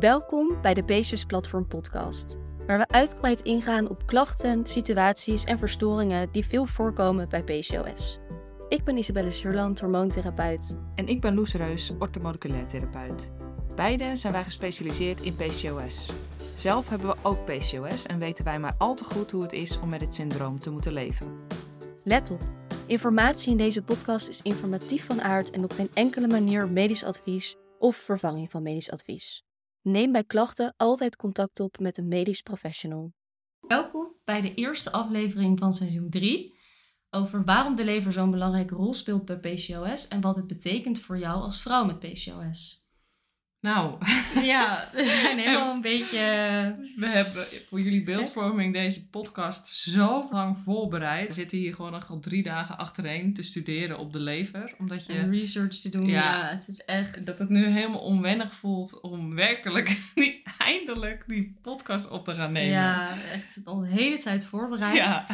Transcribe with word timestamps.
Welkom 0.00 0.60
bij 0.62 0.74
de 0.74 0.82
PCOS 0.82 1.24
Platform 1.24 1.66
Podcast, 1.66 2.38
waar 2.66 2.78
we 2.78 2.88
uitgebreid 2.88 3.40
ingaan 3.40 3.88
op 3.88 4.06
klachten, 4.06 4.66
situaties 4.66 5.44
en 5.44 5.58
verstoringen 5.58 6.32
die 6.32 6.44
veel 6.44 6.66
voorkomen 6.66 7.28
bij 7.28 7.42
PCOS. 7.42 8.18
Ik 8.68 8.84
ben 8.84 8.96
Isabelle 8.96 9.30
Surland, 9.30 9.80
hormoontherapeut. 9.80 10.76
En 10.94 11.06
ik 11.06 11.20
ben 11.20 11.34
Loes 11.34 11.54
Reus, 11.54 11.92
orthomoleculair 11.98 12.66
therapeut. 12.66 13.30
Beide 13.74 14.16
zijn 14.16 14.32
wij 14.32 14.44
gespecialiseerd 14.44 15.20
in 15.20 15.36
PCOS. 15.36 16.10
Zelf 16.54 16.88
hebben 16.88 17.08
we 17.08 17.16
ook 17.22 17.44
PCOS 17.44 18.06
en 18.06 18.18
weten 18.18 18.44
wij 18.44 18.58
maar 18.58 18.74
al 18.78 18.94
te 18.94 19.04
goed 19.04 19.30
hoe 19.30 19.42
het 19.42 19.52
is 19.52 19.80
om 19.80 19.88
met 19.88 20.00
het 20.00 20.14
syndroom 20.14 20.58
te 20.58 20.70
moeten 20.70 20.92
leven. 20.92 21.38
Let 22.04 22.30
op, 22.30 22.42
informatie 22.86 23.50
in 23.50 23.56
deze 23.56 23.82
podcast 23.82 24.28
is 24.28 24.42
informatief 24.42 25.06
van 25.06 25.22
aard 25.22 25.50
en 25.50 25.64
op 25.64 25.72
geen 25.72 25.90
enkele 25.94 26.26
manier 26.26 26.68
medisch 26.68 27.04
advies 27.04 27.56
of 27.78 27.96
vervanging 27.96 28.50
van 28.50 28.62
medisch 28.62 28.90
advies. 28.90 29.48
Neem 29.82 30.12
bij 30.12 30.24
klachten 30.24 30.74
altijd 30.76 31.16
contact 31.16 31.60
op 31.60 31.78
met 31.78 31.98
een 31.98 32.08
medisch 32.08 32.42
professional. 32.42 33.12
Welkom 33.60 34.12
bij 34.24 34.40
de 34.40 34.54
eerste 34.54 34.92
aflevering 34.92 35.58
van 35.58 35.74
seizoen 35.74 36.10
3 36.10 36.58
over 37.10 37.44
waarom 37.44 37.74
de 37.74 37.84
lever 37.84 38.12
zo'n 38.12 38.30
belangrijke 38.30 38.74
rol 38.74 38.94
speelt 38.94 39.24
bij 39.24 39.38
PCOS 39.38 40.08
en 40.08 40.20
wat 40.20 40.36
het 40.36 40.46
betekent 40.46 40.98
voor 40.98 41.18
jou 41.18 41.42
als 41.42 41.62
vrouw 41.62 41.84
met 41.84 41.98
PCOS. 41.98 42.88
Nou, 43.60 43.98
Ja, 44.42 44.84
we 44.92 45.04
zijn 45.04 45.38
helemaal 45.38 45.74
een 45.74 45.80
beetje. 45.80 46.18
we 46.96 47.06
hebben 47.06 47.46
voor 47.68 47.80
jullie 47.80 48.02
beeldvorming 48.02 48.72
deze 48.72 49.06
podcast 49.06 49.66
zo 49.66 50.28
lang 50.30 50.58
voorbereid. 50.64 51.26
We 51.26 51.32
zitten 51.34 51.58
hier 51.58 51.74
gewoon 51.74 52.08
al 52.08 52.20
drie 52.20 52.42
dagen 52.42 52.78
achtereen 52.78 53.34
te 53.34 53.42
studeren 53.42 53.98
op 53.98 54.12
de 54.12 54.18
lever. 54.20 54.74
Omdat 54.78 55.06
je 55.06 55.12
En 55.12 55.30
research 55.30 55.74
te 55.74 55.88
doen. 55.88 56.06
Ja. 56.06 56.22
Ja, 56.22 56.48
het 56.48 56.68
is 56.68 56.84
echt. 56.84 57.26
dat 57.26 57.38
het 57.38 57.48
nu 57.48 57.66
helemaal 57.66 58.00
onwennig 58.00 58.54
voelt 58.54 59.00
om 59.00 59.34
werkelijk 59.34 59.96
die, 60.14 60.42
eindelijk 60.58 61.24
die 61.26 61.58
podcast 61.62 62.08
op 62.08 62.24
te 62.24 62.34
gaan 62.34 62.52
nemen. 62.52 62.72
Ja, 62.72 63.14
echt 63.32 63.60
al 63.64 63.80
de 63.80 63.88
hele 63.88 64.18
tijd 64.18 64.44
voorbereid. 64.44 64.94
Ja. 64.96 65.26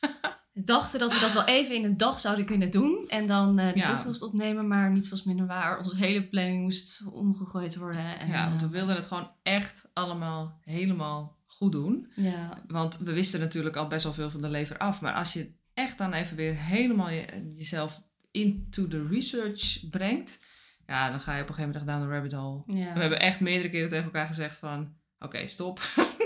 Dachten 0.56 0.98
dat 0.98 1.12
we 1.12 1.20
dat 1.20 1.32
wel 1.32 1.44
even 1.44 1.74
in 1.74 1.84
een 1.84 1.96
dag 1.96 2.20
zouden 2.20 2.44
kunnen 2.44 2.70
doen. 2.70 3.04
En 3.08 3.26
dan 3.26 3.58
eh 3.58 3.72
de 3.72 3.78
Ja. 3.78 3.92
podcast 3.92 4.22
opnemen. 4.22 4.68
Maar 4.68 4.90
niets 4.90 5.08
was 5.08 5.24
minder 5.24 5.46
waar. 5.46 5.78
Onze 5.78 5.96
hele 5.96 6.28
planning 6.28 6.62
moest 6.62 7.04
omgegooid 7.12 7.76
worden. 7.76 8.18
En, 8.18 8.28
ja, 8.28 8.48
want 8.48 8.60
we 8.60 8.66
eh, 8.66 8.72
wilden 8.72 8.94
het 8.96 9.06
gewoon 9.06 9.30
echt 9.42 9.88
allemaal 9.92 10.58
helemaal 10.64 11.36
goed 11.46 11.72
doen. 11.72 12.12
ja, 12.16 12.62
Want 12.66 12.98
we 12.98 13.12
wisten 13.12 13.40
natuurlijk 13.40 13.76
al 13.76 13.86
best 13.86 14.04
wel 14.04 14.12
veel 14.14 14.30
van 14.30 14.42
de 14.42 14.48
lever 14.48 14.78
af. 14.78 15.00
Maar 15.00 15.12
als 15.14 15.32
je 15.32 15.52
echt 15.74 15.98
dan 15.98 16.12
even 16.12 16.36
weer 16.36 16.56
helemaal 16.56 17.10
je- 17.10 17.52
jezelf 17.54 18.02
into 18.30 18.88
the 18.88 19.06
research 19.10 19.88
brengt. 19.90 20.38
Ja, 20.86 21.10
dan 21.10 21.20
ga 21.20 21.34
je 21.36 21.42
op 21.42 21.48
een 21.48 21.54
gegeven 21.54 21.72
moment 21.74 21.76
echt 21.76 21.86
down 21.86 22.08
the 22.10 22.14
rabbit 22.14 22.32
hole. 22.32 22.62
ja. 22.78 22.92
We 22.94 23.00
hebben 23.00 23.20
echt 23.20 23.40
meerdere 23.40 23.70
keren 23.70 23.88
tegen 23.88 24.04
elkaar 24.04 24.26
gezegd 24.26 24.56
van... 24.58 24.92
Oké, 25.18 25.46
stop. 25.46 25.80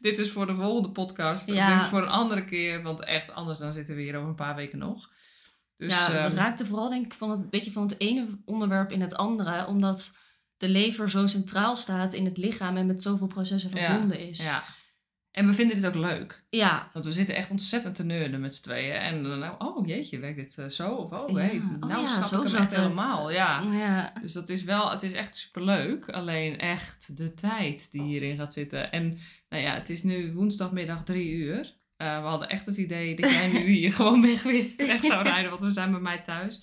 dit 0.00 0.18
is 0.18 0.30
voor 0.30 0.46
de 0.46 0.54
volgende 0.54 0.90
podcast. 0.90 1.46
Ja. 1.46 1.72
Dit 1.74 1.82
is 1.82 1.88
voor 1.88 2.02
een 2.02 2.08
andere 2.08 2.44
keer. 2.44 2.82
Want 2.82 3.04
echt, 3.04 3.34
anders 3.34 3.58
dan 3.58 3.72
zitten 3.72 3.96
we 3.96 4.02
hier 4.02 4.16
over 4.16 4.28
een 4.28 4.34
paar 4.34 4.54
weken 4.56 4.78
nog. 4.78 5.10
Dus, 5.76 5.92
ja, 5.92 6.12
ehm, 6.12 6.30
we 6.30 6.36
raakten 6.36 6.66
vooral 6.66 6.88
denk 6.88 7.04
ik 7.04 7.14
van 7.14 7.30
het, 7.30 7.50
beetje 7.50 7.72
van 7.72 7.82
het 7.82 8.00
ene 8.00 8.26
onderwerp 8.44 8.90
in 8.92 9.00
het 9.00 9.14
andere. 9.16 9.66
Omdat 9.66 10.16
de 10.56 10.68
lever 10.68 11.10
zo 11.10 11.26
centraal 11.26 11.76
staat 11.76 12.12
in 12.12 12.24
het 12.24 12.36
lichaam. 12.36 12.76
En 12.76 12.86
met 12.86 13.02
zoveel 13.02 13.26
processen 13.26 13.70
Ja, 13.74 13.86
verbonden 13.90 14.18
is. 14.18 14.44
ja. 14.44 14.64
En 15.38 15.46
we 15.46 15.52
vinden 15.52 15.76
dit 15.76 15.86
ook 15.86 15.94
leuk. 15.94 16.42
ja, 16.50 16.88
Want 16.92 17.04
we 17.04 17.12
zitten 17.12 17.34
echt 17.34 17.50
ontzettend 17.50 17.94
te 17.94 18.04
nerden 18.04 18.40
met 18.40 18.54
z'n 18.54 18.62
tweeën. 18.62 18.92
En 18.94 19.22
dan, 19.22 19.38
nou, 19.38 19.54
oh 19.58 19.86
jeetje, 19.86 20.18
werkt 20.18 20.36
dit 20.36 20.58
eh, 20.58 20.66
zo? 20.66 20.90
Of 20.90 21.12
oh, 21.12 21.30
Ja. 21.30 21.36
hey, 21.36 21.62
Oh 21.80 21.88
nou 21.88 22.02
ja, 22.02 22.08
snap 22.08 22.24
zo 22.24 22.34
ik 22.36 22.40
hem 22.40 22.48
zat 22.48 22.60
echt 22.60 22.70
het. 22.70 22.80
helemaal. 22.80 23.30
Ja. 23.30 23.62
ja. 23.72 24.12
Dus 24.20 24.32
dat 24.32 24.48
is 24.48 24.64
wel, 24.64 24.90
het 24.90 25.02
is 25.02 25.12
echt 25.12 25.36
superleuk. 25.36 26.08
Alleen 26.08 26.58
echt 26.58 27.16
de 27.16 27.34
tijd 27.34 27.88
die 27.90 28.02
hierin 28.02 28.36
gaat 28.36 28.52
zitten. 28.52 28.92
En 28.92 29.18
nou 29.48 29.62
ja, 29.62 29.74
het 29.74 29.90
is 29.90 30.02
nu 30.02 30.32
woensdagmiddag 30.32 31.04
drie 31.04 31.30
uur. 31.30 31.74
Eh, 31.96 32.20
we 32.20 32.26
hadden 32.26 32.48
echt 32.48 32.66
het 32.66 32.76
idee 32.76 33.16
dat 33.16 33.30
jij 33.30 33.52
nu 33.52 33.68
hier 33.78 33.92
gewoon 33.92 34.22
weg, 34.22 34.42
weer 34.42 34.66
weg 34.76 35.04
zou 35.04 35.22
rijden. 35.22 35.50
Want 35.50 35.62
we 35.62 35.70
zijn 35.70 35.90
bij 35.90 36.00
mij 36.00 36.18
thuis. 36.18 36.60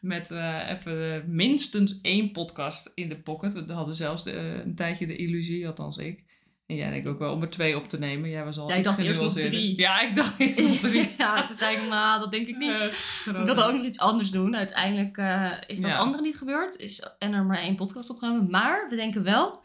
Met 0.00 0.30
eh, 0.30 0.70
even 0.70 1.24
minstens 1.26 2.00
één 2.00 2.32
podcast 2.32 2.90
in 2.94 3.08
de 3.08 3.18
pocket. 3.18 3.66
We 3.66 3.72
hadden 3.72 3.94
zelfs 3.94 4.24
de, 4.24 4.32
een 4.64 4.74
tijdje 4.74 5.06
de 5.06 5.16
illusie, 5.16 5.66
althans 5.66 5.96
ik. 5.96 6.24
En 6.70 6.76
jij 6.76 6.90
denk 6.90 7.04
ik 7.04 7.10
ook 7.10 7.18
wel, 7.18 7.32
om 7.32 7.42
er 7.42 7.50
twee 7.50 7.76
op 7.76 7.88
te 7.88 7.98
nemen. 7.98 8.30
Jij 8.30 8.44
was 8.44 8.58
al 8.58 8.68
Ja, 8.68 8.74
ik 8.74 8.84
dacht 8.84 9.00
eerst 9.00 9.20
nog 9.20 9.32
drie. 9.32 9.78
Ja, 9.78 10.00
ik 10.00 10.14
dacht 10.14 10.38
eerst 10.40 10.60
nog 10.60 10.76
drie. 10.76 11.08
ja, 11.18 11.44
toen 11.44 11.56
zei 11.56 11.76
ik, 11.76 11.88
nou, 11.88 12.20
dat 12.20 12.30
denk 12.30 12.46
ik 12.46 12.56
niet. 12.56 12.70
Eh, 12.80 12.84
Ik 13.40 13.44
wilde 13.44 13.62
ook 13.64 13.72
nog 13.72 13.84
iets 13.84 13.98
anders 13.98 14.30
doen. 14.30 14.56
Uiteindelijk 14.56 15.16
eh, 15.16 15.50
is 15.66 15.80
dat 15.80 15.90
Ja. 15.90 15.96
andere 15.96 16.22
niet 16.22 16.36
gebeurd. 16.36 16.76
Is, 16.76 17.02
en 17.18 17.32
er 17.32 17.44
maar 17.44 17.58
één 17.58 17.76
podcast 17.76 18.10
opgenomen. 18.10 18.50
Maar 18.50 18.86
we 18.88 18.96
denken 18.96 19.22
wel 19.22 19.62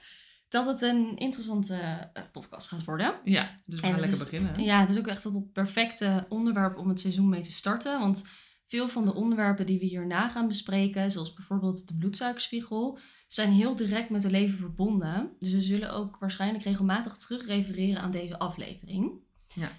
dat 0.49 0.65
het 0.65 0.81
een 0.81 1.11
interessante 1.17 1.73
eh, 2.13 2.23
podcast 2.31 2.67
gaat 2.67 2.83
worden. 2.83 3.13
Ja, 3.23 3.59
dus 3.65 3.81
we 3.81 3.87
gaan 3.87 3.99
lekker 3.99 4.17
is- 4.17 4.23
beginnen. 4.23 4.63
Ja, 4.63 4.79
het 4.79 4.89
is 4.89 4.97
ook 4.97 5.07
echt 5.07 5.23
het 5.23 5.51
perfecte 5.53 6.25
onderwerp 6.29 6.77
om 6.77 6.89
het 6.89 6.99
seizoen 6.99 7.29
mee 7.29 7.41
te 7.41 7.51
starten. 7.51 7.99
Want 7.99 8.27
veel 8.67 8.89
van 8.89 9.05
de 9.05 9.13
onderwerpen 9.13 9.65
die 9.65 9.79
we 9.79 9.85
hierna 9.85 10.29
gaan 10.29 10.47
bespreken, 10.47 11.11
zoals 11.11 11.33
bijvoorbeeld 11.33 11.87
de 11.87 11.97
bloedsuikerspiegel, 11.97 12.99
zijn 13.27 13.51
heel 13.51 13.75
direct 13.75 14.09
met 14.09 14.21
de 14.21 14.29
lever 14.29 14.57
verbonden. 14.57 15.31
Dus 15.39 15.51
we 15.51 15.61
zullen 15.61 15.93
ook 15.93 16.17
waarschijnlijk 16.19 16.63
regelmatig 16.63 17.17
terugrefereren 17.17 18.01
aan 18.01 18.11
deze 18.11 18.39
aflevering. 18.39 19.11
Ja. 19.53 19.71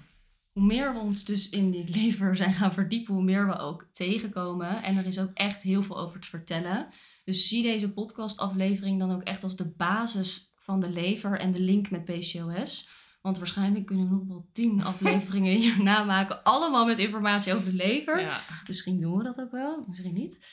Hoe 0.53 0.65
meer 0.65 0.93
we 0.93 0.99
ons 0.99 1.25
dus 1.25 1.49
in 1.49 1.71
die 1.71 1.89
lever 2.01 2.37
zijn 2.37 2.55
gaan 2.55 2.73
verdiepen, 2.73 3.15
hoe 3.15 3.23
meer 3.23 3.47
we 3.47 3.59
ook 3.59 3.89
tegenkomen. 3.93 4.83
En 4.83 4.97
er 4.97 5.07
is 5.07 5.19
ook 5.19 5.31
echt 5.35 5.63
heel 5.63 5.83
veel 5.83 5.99
over 5.99 6.21
te 6.21 6.29
vertellen. 6.29 6.87
Dus 7.25 7.49
zie 7.49 7.63
deze 7.63 7.93
podcastaflevering 7.93 8.99
dan 8.99 9.13
ook 9.13 9.23
echt 9.23 9.43
als 9.43 9.57
de 9.57 9.69
basis 9.69 10.55
van 10.57 10.81
de 10.81 10.91
lever 10.91 11.39
en 11.39 11.53
de 11.53 11.61
link 11.61 11.91
met 11.91 12.05
PCOS. 12.05 12.89
Want 13.27 13.39
waarschijnlijk 13.39 13.87
kunnen 13.87 14.09
we 14.09 14.15
nog 14.15 14.27
wel 14.27 14.49
tien 14.53 14.85
afleveringen 14.93 15.57
hierna 15.57 16.05
maken. 16.05 16.43
Allemaal 16.43 16.87
met 16.87 16.99
informatie 16.99 17.55
over 17.55 17.65
de 17.65 17.77
lever. 17.77 18.21
Ja. 18.21 18.41
Misschien 18.67 19.01
doen 19.01 19.17
we 19.17 19.25
dat 19.25 19.41
ook 19.41 19.51
wel, 19.51 19.85
misschien 19.89 20.15
niet. 20.15 20.47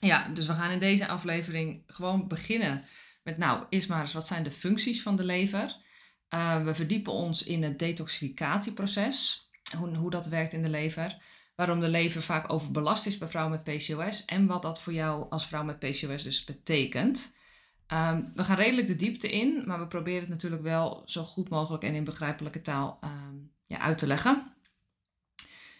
Ja, 0.00 0.28
dus 0.28 0.46
we 0.46 0.52
gaan 0.52 0.70
in 0.70 0.78
deze 0.78 1.08
aflevering 1.08 1.82
gewoon 1.86 2.28
beginnen 2.28 2.84
met, 3.22 3.38
nou, 3.38 3.64
eerst 3.68 3.88
maar 3.88 4.00
eens, 4.00 4.12
wat 4.12 4.26
zijn 4.26 4.42
de 4.42 4.50
functies 4.50 5.02
van 5.02 5.16
de 5.16 5.24
lever? 5.24 5.76
Eh, 6.28 6.64
we 6.64 6.74
verdiepen 6.74 7.12
ons 7.12 7.44
in 7.44 7.62
het 7.62 7.78
detoxificatieproces, 7.78 9.50
hoe, 9.76 9.94
hoe 9.94 10.10
dat 10.10 10.26
werkt 10.26 10.52
in 10.52 10.62
de 10.62 10.68
lever, 10.68 11.22
waarom 11.54 11.80
de 11.80 11.88
lever 11.88 12.22
vaak 12.22 12.52
overbelast 12.52 13.06
is 13.06 13.18
bij 13.18 13.28
vrouwen 13.28 13.60
met 13.64 13.76
PCOS 13.76 14.24
en 14.24 14.46
wat 14.46 14.62
dat 14.62 14.80
voor 14.80 14.92
jou 14.92 15.30
als 15.30 15.46
vrouw 15.46 15.64
met 15.64 15.78
PCOS 15.78 16.22
dus 16.22 16.44
betekent. 16.44 17.36
Ehm, 17.88 18.24
we 18.34 18.44
gaan 18.44 18.56
redelijk 18.56 18.86
de 18.86 18.96
diepte 18.96 19.30
in, 19.30 19.62
maar 19.66 19.78
we 19.78 19.86
proberen 19.86 20.20
het 20.20 20.28
natuurlijk 20.28 20.62
wel 20.62 21.02
zo 21.06 21.24
goed 21.24 21.48
mogelijk 21.48 21.82
en 21.82 21.94
in 21.94 22.04
begrijpelijke 22.04 22.60
taal 22.60 22.98
ehm, 23.00 23.36
ja, 23.66 23.78
uit 23.78 23.98
te 23.98 24.06
leggen. 24.06 24.56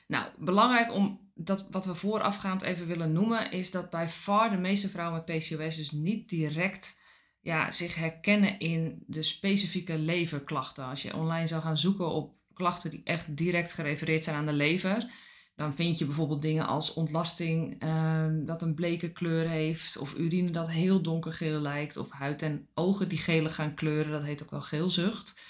Nou, 0.07 0.27
belangrijk 0.39 0.93
om 0.93 1.31
dat 1.35 1.67
wat 1.71 1.87
we 1.87 1.95
voorafgaand 1.95 2.63
even 2.63 2.87
willen 2.87 3.13
noemen, 3.13 3.51
is 3.51 3.71
dat 3.71 3.91
bij 3.91 4.09
far 4.09 4.51
de 4.51 4.57
meeste 4.57 4.89
vrouwen 4.89 5.23
met 5.27 5.39
PCOS 5.39 5.77
dus 5.77 5.91
niet 5.91 6.29
direct 6.29 7.03
ja, 7.41 7.71
zich 7.71 7.95
herkennen 7.95 8.59
in 8.59 9.05
de 9.07 9.23
specifieke 9.23 9.99
leverklachten. 9.99 10.85
Als 10.85 11.03
je 11.03 11.17
online 11.17 11.47
zou 11.47 11.63
gaan 11.63 11.79
zoeken 11.79 12.09
op 12.09 12.37
klachten 12.55 12.91
die 12.91 13.01
echt 13.05 13.37
direct 13.37 13.73
gerefereerd 13.73 14.25
zijn 14.25 14.37
aan 14.37 14.47
de 14.47 14.53
lever, 14.53 15.11
dan 15.59 15.75
vind 15.75 15.99
je 15.99 16.05
bijvoorbeeld 16.05 16.43
dingen 16.43 16.67
als 16.67 16.95
ontlasting 16.95 17.77
ehm, 17.79 18.45
dat 18.45 18.63
een 18.63 18.75
bleke 18.75 19.13
kleur 19.13 19.49
heeft, 19.49 19.97
of 19.97 20.15
urine 20.15 20.51
dat 20.51 20.71
heel 20.71 21.03
donkergeel 21.03 21.61
lijkt, 21.61 21.97
of 21.97 22.11
huid 22.11 22.43
en 22.43 22.69
ogen 22.75 23.09
die 23.09 23.19
gele 23.19 23.49
gaan 23.49 23.75
kleuren, 23.75 24.13
dat 24.13 24.23
heet 24.23 24.43
ook 24.43 24.51
wel 24.51 24.61
geelzucht. 24.61 25.41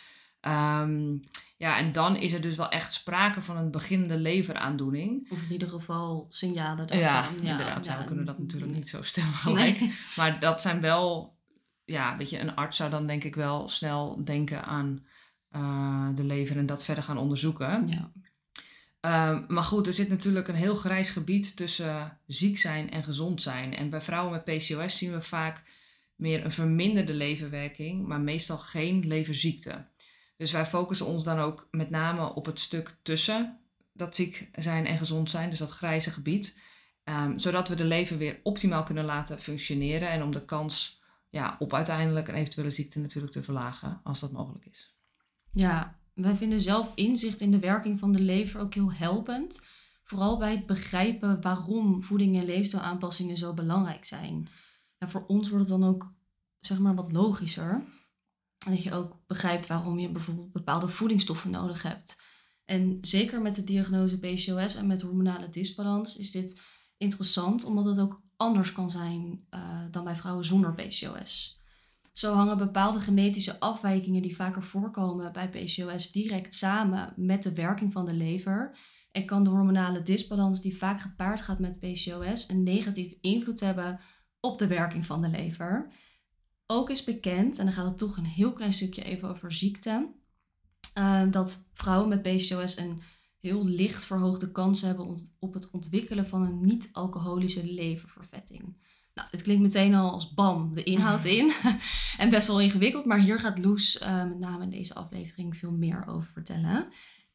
Ehm, 0.41 1.17
ja, 1.57 1.79
en 1.79 1.93
dan 1.93 2.17
is 2.17 2.33
er 2.33 2.41
dus 2.41 2.57
wel 2.57 2.69
echt 2.69 2.93
sprake 2.93 3.43
van 3.43 3.57
een 3.57 3.71
beginnende 3.71 4.19
leveraandoening. 4.19 5.31
Of 5.31 5.43
in 5.43 5.53
ieder 5.53 5.69
geval 5.69 6.27
signalen 6.29 6.87
daarvan. 6.87 7.07
Ja, 7.07 7.29
inderdaad. 7.51 7.85
Ja, 7.85 7.99
we 7.99 8.05
kunnen 8.05 8.25
dat 8.25 8.39
natuurlijk 8.39 8.73
niet 8.73 8.89
zo 8.89 8.99
gelijk. 9.03 9.81
Nee. 9.81 9.95
Maar 10.17 10.41
dat 10.41 10.61
zijn 10.61 10.81
wel, 10.81 11.37
ja, 11.85 12.17
weet 12.17 12.31
je, 12.31 12.39
een 12.39 12.55
arts 12.55 12.77
zou 12.77 12.91
dan 12.91 13.07
denk 13.07 13.25
ik 13.25 13.35
wel 13.35 13.69
snel 13.69 14.25
denken 14.25 14.65
aan 14.65 15.07
eh, 15.49 16.09
de 16.15 16.25
lever 16.25 16.57
en 16.57 16.67
dat 16.67 16.85
verder 16.85 17.05
gaan 17.05 17.19
onderzoeken. 17.19 17.89
Ja. 17.89 18.11
Ehm, 19.09 19.45
maar 19.49 19.65
goed, 19.65 19.87
er 19.87 19.93
zit 19.93 20.09
natuurlijk 20.09 20.49
een 20.49 20.55
heel 20.55 20.75
grijs 20.75 21.11
gebied 21.11 21.57
tussen 21.57 22.19
ziek 22.27 22.59
zijn 22.59 22.91
en 22.91 23.05
gezond 23.05 23.43
zijn. 23.43 23.75
En 23.75 23.91
bij 23.91 24.01
vrouwen 24.01 24.33
met 24.33 24.45
PCOS 24.45 24.99
zien 24.99 25.13
we 25.13 25.23
vaak 25.23 25.63
meer 26.15 26.45
een 26.45 26.53
verminderde 26.53 27.15
leverwerking, 27.15 28.07
maar 28.07 28.21
meestal 28.21 28.59
geen 28.59 29.07
leverziekte. 29.07 29.87
Dus 30.37 30.53
wij 30.53 30.67
focussen 30.67 31.07
ons 31.07 31.25
dan 31.25 31.39
ook 31.39 31.69
met 31.71 31.91
name 31.91 32.35
op 32.35 32.47
het 32.47 32.59
stuk 32.61 32.97
tussen 33.03 33.61
dat 33.93 34.15
ziek 34.15 34.51
zijn 34.55 34.87
en 34.87 34.99
gezond 34.99 35.31
zijn, 35.31 35.51
dus 35.51 35.59
dat 35.59 35.71
grijze 35.71 36.11
gebied. 36.11 36.59
Ehm, 37.05 37.39
zodat 37.39 37.69
we 37.69 37.75
de 37.75 37.85
lever 37.85 38.19
weer 38.19 38.41
optimaal 38.43 38.83
kunnen 38.83 39.05
laten 39.05 39.39
functioneren 39.39 40.11
en 40.11 40.23
om 40.23 40.31
de 40.31 40.45
kans 40.45 41.03
ja, 41.29 41.57
op 41.59 41.75
uiteindelijk 41.75 42.29
een 42.29 42.35
eventuele 42.35 42.71
ziekte 42.71 42.99
natuurlijk 42.99 43.33
te 43.33 43.43
verlagen, 43.43 44.01
als 44.05 44.21
dat 44.21 44.33
mogelijk 44.33 44.67
is. 44.67 44.97
Ja, 45.53 45.99
wij 46.23 46.37
vinden 46.37 46.61
zelf 46.61 46.93
inzicht 46.95 47.41
in 47.41 47.51
de 47.51 47.59
werking 47.59 47.99
van 47.99 48.13
de 48.13 48.21
lever 48.21 48.61
ook 48.61 48.75
heel 48.75 48.93
helpend. 48.93 49.67
Vooral 50.03 50.39
bij 50.39 50.51
het 50.51 50.67
begrijpen 50.67 51.41
waarom 51.41 52.03
voeding 52.03 52.37
en 52.37 52.45
leefstijlaanpassingen 52.45 53.37
zo 53.37 53.55
belangrijk 53.55 54.05
zijn. 54.05 54.49
En 54.99 55.11
voor 55.11 55.25
ons 55.27 55.49
wordt 55.49 55.69
het 55.69 55.81
dan 55.81 55.89
ook 55.89 56.13
zeg 56.61 56.79
maar 56.79 56.95
wat 56.95 57.13
logischer. 57.13 57.83
Dat 58.59 58.83
je 58.83 58.93
ook 58.93 59.17
begrijpt 59.27 59.67
waarom 59.67 59.99
je 59.99 60.11
bijvoorbeeld 60.11 60.53
bepaalde 60.53 60.89
voedingsstoffen 60.89 61.51
nodig 61.51 61.83
hebt. 61.83 62.21
En 62.65 62.99
zeker 63.01 63.43
met 63.43 63.55
de 63.55 63.65
diagnose 63.65 64.19
PCOS 64.19 64.75
en 64.75 64.87
met 64.87 65.03
hormonale 65.03 65.51
disbalans 65.51 66.17
is 66.17 66.31
dit 66.31 66.61
interessant, 66.97 67.65
omdat 67.65 67.85
het 67.85 68.01
ook 68.01 68.23
anders 68.37 68.73
kan 68.73 68.91
zijn 68.91 69.47
uh, 69.55 69.61
dan 69.91 70.05
bij 70.05 70.17
vrouwen 70.17 70.45
zonder 70.45 70.75
PCOS. 70.75 71.58
Zo 72.19 72.35
hangen 72.35 72.59
bepaalde 72.59 73.01
genetische 73.01 73.61
afwijkingen 73.61 74.23
die 74.23 74.37
vaker 74.37 74.63
voorkomen 74.63 75.33
bij 75.33 75.49
PCOS 75.49 76.13
direct 76.13 76.55
samen 76.55 77.13
met 77.17 77.43
de 77.43 77.53
werking 77.53 77.93
van 77.93 78.05
de 78.05 78.15
lever. 78.15 78.79
En 79.13 79.27
kan 79.27 79.43
de 79.43 79.51
hormonale 79.51 80.03
disbalans 80.03 80.61
die 80.61 80.77
vaak 80.77 81.01
gepaard 81.01 81.41
gaat 81.41 81.59
met 81.59 81.79
PCOS 81.79 82.49
een 82.49 82.63
negatieve 82.63 83.19
invloed 83.21 83.61
hebben 83.61 84.01
op 84.41 84.59
de 84.59 84.67
werking 84.67 85.07
van 85.07 85.23
de 85.23 85.29
lever. 85.29 85.93
Ook 86.67 86.91
is 86.91 87.05
bekend, 87.05 87.59
en 87.59 87.65
dan 87.65 87.75
gaat 87.75 87.87
het 87.87 87.99
toch 87.99 88.17
een 88.17 88.25
heel 88.25 88.53
klein 88.53 88.73
stukje 88.73 89.05
even 89.05 89.29
over 89.29 89.53
ziekte, 89.53 90.09
uh, 90.99 91.23
dat 91.31 91.71
vrouwen 91.75 92.09
met 92.09 92.23
PCOS 92.23 92.77
een 92.77 93.03
heel 93.39 93.67
licht 93.67 94.05
verhoogde 94.05 94.53
kans 94.53 94.83
hebben 94.83 95.17
op 95.39 95.55
het 95.55 95.71
ontwikkelen 95.71 96.29
van 96.29 96.43
een 96.43 96.61
niet-alcoholische 96.61 97.65
leververvetting. 97.65 98.77
Nou, 99.19 99.31
dit 99.31 99.43
klinkt 99.43 99.63
meteen 99.63 99.95
al 99.95 100.11
als 100.11 100.35
bam, 100.35 100.75
de 100.75 100.83
inhoud 100.83 101.25
in. 101.39 101.53
en 102.19 102.31
best 102.31 102.47
wel 102.47 102.61
ingewikkeld, 102.61 103.05
maar 103.05 103.19
hier 103.19 103.39
gaat 103.39 103.59
Loes 103.59 104.01
uh, 104.03 104.25
met 104.25 104.39
name 104.39 104.63
in 104.63 104.71
deze 104.71 104.95
aflevering 104.95 105.57
veel 105.57 105.73
meer 105.73 106.07
over 106.07 106.31
vertellen. 106.33 106.89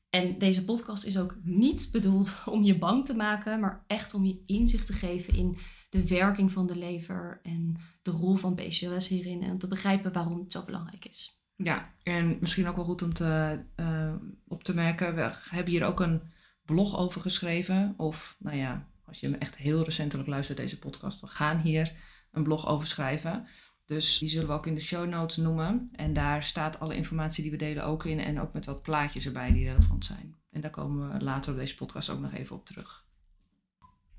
En 0.09 0.37
deze 0.37 0.65
podcast 0.65 1.03
is 1.03 1.17
ook 1.17 1.37
niet 1.43 1.89
bedoeld 1.91 2.41
om 2.45 2.63
je 2.63 2.77
bang 2.77 3.05
te 3.05 3.15
maken, 3.15 3.59
maar 3.59 3.83
echt 3.87 4.13
om 4.13 4.25
je 4.25 4.43
inzicht 4.45 4.85
te 4.85 4.93
geven 4.93 5.35
in 5.35 5.57
de 5.89 6.07
werking 6.07 6.51
van 6.51 6.67
de 6.67 6.77
lever 6.77 7.39
en 7.43 7.75
de 8.01 8.11
rol 8.11 8.35
van 8.35 8.55
PCOS 8.55 9.07
hierin 9.07 9.41
en 9.41 9.51
om 9.51 9.57
te 9.57 9.67
begrijpen 9.67 10.13
waarom 10.13 10.39
het 10.39 10.51
zo 10.51 10.63
belangrijk 10.65 11.05
is. 11.05 11.41
Ja, 11.55 11.93
en 12.03 12.37
misschien 12.39 12.67
ook 12.67 12.75
wel 12.75 12.85
goed 12.85 13.01
om 13.01 13.13
te, 13.13 13.63
uh, 13.75 14.13
op 14.47 14.63
te 14.63 14.73
merken, 14.73 15.15
we 15.15 15.31
hebben 15.49 15.73
hier 15.73 15.85
ook 15.85 15.99
een 15.99 16.21
blog 16.65 16.97
over 16.97 17.21
geschreven. 17.21 17.93
Of 17.97 18.35
nou 18.39 18.57
ja, 18.57 18.87
als 19.05 19.19
je 19.19 19.29
me 19.29 19.37
echt 19.37 19.57
heel 19.57 19.83
recentelijk 19.83 20.29
luistert, 20.29 20.57
deze 20.57 20.79
podcast, 20.79 21.21
we 21.21 21.27
gaan 21.27 21.57
hier 21.57 21.91
een 22.31 22.43
blog 22.43 22.67
over 22.67 22.87
schrijven. 22.87 23.47
Dus 23.85 24.17
die 24.17 24.29
zullen 24.29 24.47
we 24.47 24.53
ook 24.53 24.67
in 24.67 24.75
de 24.75 24.81
show 24.81 25.09
notes 25.09 25.37
noemen. 25.37 25.89
En 25.91 26.13
daar 26.13 26.43
staat 26.43 26.79
alle 26.79 26.95
informatie 26.95 27.41
die 27.41 27.51
we 27.51 27.57
delen 27.57 27.85
ook 27.85 28.05
in. 28.05 28.19
En 28.19 28.39
ook 28.39 28.53
met 28.53 28.65
wat 28.65 28.81
plaatjes 28.81 29.25
erbij 29.25 29.51
die 29.51 29.67
relevant 29.67 30.05
zijn. 30.05 30.35
En 30.51 30.61
daar 30.61 30.71
komen 30.71 31.11
we 31.11 31.23
later 31.23 31.51
op 31.51 31.57
deze 31.57 31.75
podcast 31.75 32.09
ook 32.09 32.19
nog 32.19 32.33
even 32.33 32.55
op 32.55 32.65
terug. 32.65 33.05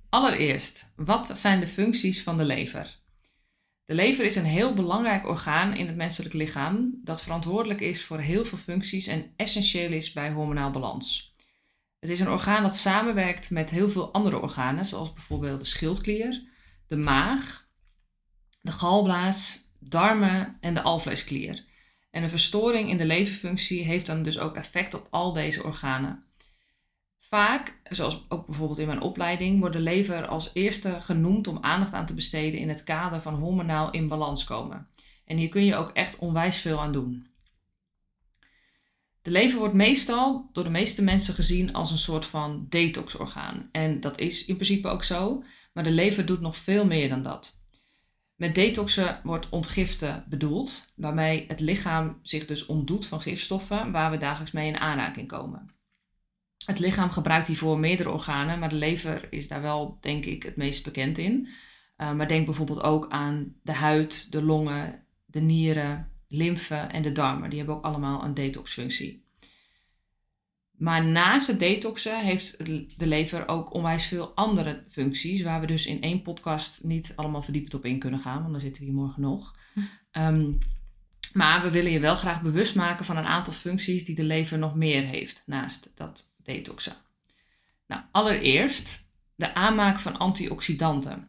Allereerst, 0.09 0.93
wat 0.97 1.39
zijn 1.39 1.61
de 1.61 1.67
functies 1.67 2.23
van 2.23 2.37
de 2.37 2.45
lever? 2.45 3.03
De 3.85 3.95
lever 3.95 4.25
is 4.25 4.37
een 4.37 4.45
heel 4.45 4.75
belangrijk 4.75 5.27
orgaan 5.27 5.75
in 5.77 5.87
het 5.87 5.97
menselijk 5.97 6.35
lichaam 6.35 7.01
dat 7.03 7.23
verantwoordelijk 7.23 7.81
is 7.81 8.05
voor 8.05 8.19
heel 8.19 8.45
veel 8.45 8.59
functies 8.59 9.07
en 9.07 9.33
essentieel 9.37 9.93
is 9.93 10.13
bij 10.13 10.33
hormonaal 10.33 10.71
balans. 10.71 11.34
Het 12.05 12.13
is 12.13 12.21
een 12.21 12.31
orgaan 12.31 12.63
dat 12.63 12.77
samenwerkt 12.77 13.51
met 13.51 13.71
heel 13.71 13.91
veel 13.91 14.13
andere 14.13 14.41
organen, 14.41 14.85
zoals 14.85 15.13
bijvoorbeeld 15.13 15.61
de 15.61 15.67
schildklier, 15.67 16.43
de 16.87 16.97
maag, 16.97 17.69
de 18.61 18.73
galblaas, 18.73 19.71
darmen 19.81 20.57
en 20.61 20.75
de 20.75 20.83
alvleesklier. 20.83 21.65
En 22.11 22.23
een 22.23 22.31
verstoring 22.31 22.89
in 22.89 22.97
de 22.97 23.07
leverfunctie 23.07 23.85
heeft 23.85 24.07
dan 24.07 24.23
dus 24.23 24.39
ook 24.39 24.57
effect 24.57 24.95
op 24.95 25.07
al 25.11 25.33
deze 25.33 25.63
organen. 25.63 26.25
Vaak, 27.19 27.81
zoals 27.91 28.25
ook 28.29 28.47
bijvoorbeeld 28.47 28.79
in 28.79 28.87
mijn 28.87 29.01
opleiding, 29.01 29.61
wordt 29.61 29.77
de 29.77 29.83
lever 29.83 30.27
als 30.27 30.51
eerste 30.55 31.01
genoemd 31.01 31.47
om 31.47 31.59
aandacht 31.61 31.93
aan 31.93 32.07
te 32.07 32.15
besteden 32.15 32.61
in 32.61 32.69
het 32.69 32.85
kader 32.85 33.21
van 33.21 33.35
hormonaal 33.35 33.91
in 33.91 34.09
balans 34.09 34.45
komen. 34.45 34.89
En 35.25 35.37
hier 35.37 35.49
kun 35.49 35.65
je 35.65 35.77
ook 35.77 35.91
echt 35.91 36.19
onwijs 36.19 36.57
veel 36.57 36.81
aan 36.81 36.93
doen. 36.93 37.34
De 39.25 39.31
lever 39.31 39.59
wordt 39.59 39.75
meestal 39.75 40.49
door 40.53 40.65
de 40.65 40.71
meeste 40.71 41.03
mensen 41.03 41.35
gezien 41.35 41.73
als 41.73 41.91
een 41.91 41.99
soort 41.99 42.25
van 42.25 42.67
detoxorgaan. 42.69 43.69
En 43.73 44.01
dat 44.01 44.19
is 44.19 44.45
in 44.45 44.55
principe 44.55 44.89
ook 44.89 45.05
zo, 45.05 45.45
maar 45.73 45.85
de 45.85 45.93
lever 45.93 46.27
doet 46.27 46.41
nog 46.41 46.57
veel 46.57 46.87
meer 46.87 47.09
dan 47.09 47.23
dat. 47.23 47.65
Met 48.35 48.55
detoxen 48.55 49.21
wordt 49.23 49.49
ontgiften 49.49 50.25
bedoeld, 50.29 50.93
waarmee 50.97 51.45
het 51.49 51.61
lichaam 51.61 52.19
zich 52.23 52.47
dus 52.47 52.67
ontdoet 52.67 53.07
van 53.07 53.21
gifstoffen 53.21 53.93
waar 53.93 54.11
we 54.11 54.17
dagelijks 54.17 54.53
mee 54.53 54.69
in 54.69 54.79
aanraking 54.79 55.29
komen. 55.29 55.75
Het 56.65 56.79
lichaam 56.79 57.11
gebruikt 57.11 57.47
hiervoor 57.47 57.79
meerdere 57.79 58.11
organen, 58.11 58.59
maar 58.59 58.69
de 58.69 58.75
lever 58.75 59.33
is 59.33 59.49
daar 59.49 59.63
wel, 59.63 59.99
denk 60.01 60.25
ik, 60.25 60.43
het 60.43 60.57
meest 60.57 60.85
bekend 60.85 61.19
in. 61.19 61.49
Uh, 61.97 62.13
maar 62.13 62.29
denk 62.29 62.47
bijvoorbeeld 62.47 62.83
ook 62.83 63.09
aan 63.09 63.55
de 63.63 63.73
huid, 63.73 64.33
de 64.33 64.43
longen, 64.43 65.07
de 65.25 65.41
nieren, 65.41 66.14
lymfe 66.37 66.75
en 66.75 67.03
de 67.03 67.13
darmen. 67.13 67.49
Die 67.49 67.59
hebben 67.59 67.77
ook 67.77 67.85
allemaal 67.85 68.25
een 68.25 68.35
detoxfunctie. 68.35 69.25
Maar 70.77 71.05
naast 71.05 71.47
het 71.47 71.59
detoxen 71.59 72.25
heeft 72.25 72.67
de 72.99 73.07
lever 73.07 73.49
ook 73.49 73.75
onwijs 73.75 74.07
veel 74.07 74.35
andere 74.35 74.85
functies, 74.89 75.43
waar 75.43 75.61
we 75.61 75.67
dus 75.67 75.87
in 75.87 76.03
één 76.03 76.23
podcast 76.23 76.85
niet 76.85 77.13
allemaal 77.17 77.43
verdiepend 77.43 77.75
op 77.75 77.85
in 77.85 77.99
kunnen 77.99 78.21
gaan, 78.21 78.41
want 78.41 78.53
dan 78.53 78.61
zitten 78.61 78.83
we 78.83 78.89
hier 78.89 78.97
morgen 78.97 79.23
nog. 79.23 79.55
Um, 80.13 80.59
maar 81.33 81.63
we 81.63 81.71
willen 81.71 81.93
je 81.93 82.01
wel 82.01 82.17
graag 82.17 82.43
bewust 82.43 82.75
maken 82.75 83.05
van 83.05 83.17
een 83.17 83.25
aantal 83.25 83.53
functies 83.53 84.05
die 84.05 84.15
de 84.15 84.25
lever 84.25 84.59
nog 84.59 84.75
meer 84.75 85.03
heeft 85.03 85.43
naast 85.47 85.93
dat 85.95 86.35
detoxen. 86.43 86.95
Nou, 87.87 88.03
allereerst 88.11 89.09
de 89.35 89.55
aanmaak 89.55 90.01
van 90.01 90.19
antioxidanten. 90.19 91.29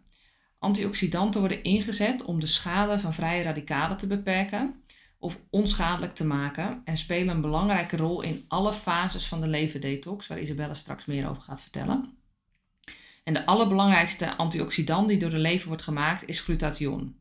Antioxidanten 0.66 1.40
worden 1.40 1.64
ingezet 1.64 2.24
om 2.24 2.40
de 2.40 2.48
schade 2.48 3.00
van 3.00 3.14
vrije 3.14 3.44
radicalen 3.44 3.98
te 3.98 4.08
beperken 4.08 4.76
of 5.20 5.40
onschadelijk 5.50 6.16
te 6.16 6.26
maken 6.26 6.82
en 6.86 6.98
spelen 6.98 7.36
een 7.36 7.42
belangrijke 7.42 7.98
rol 7.98 8.22
in 8.22 8.46
alle 8.48 8.74
fases 8.74 9.28
van 9.28 9.42
de 9.42 9.48
leverdetox, 9.48 10.28
waar 10.28 10.40
Isabelle 10.40 10.76
straks 10.76 11.06
meer 11.06 11.30
over 11.30 11.42
gaat 11.42 11.62
vertellen. 11.62 12.18
En 13.24 13.34
de 13.34 13.46
allerbelangrijkste 13.46 14.36
antioxidant 14.36 15.08
die 15.08 15.20
door 15.20 15.30
de 15.30 15.38
lever 15.38 15.68
wordt 15.68 15.84
gemaakt 15.84 16.28
is 16.28 16.40
glutathion. 16.40 17.20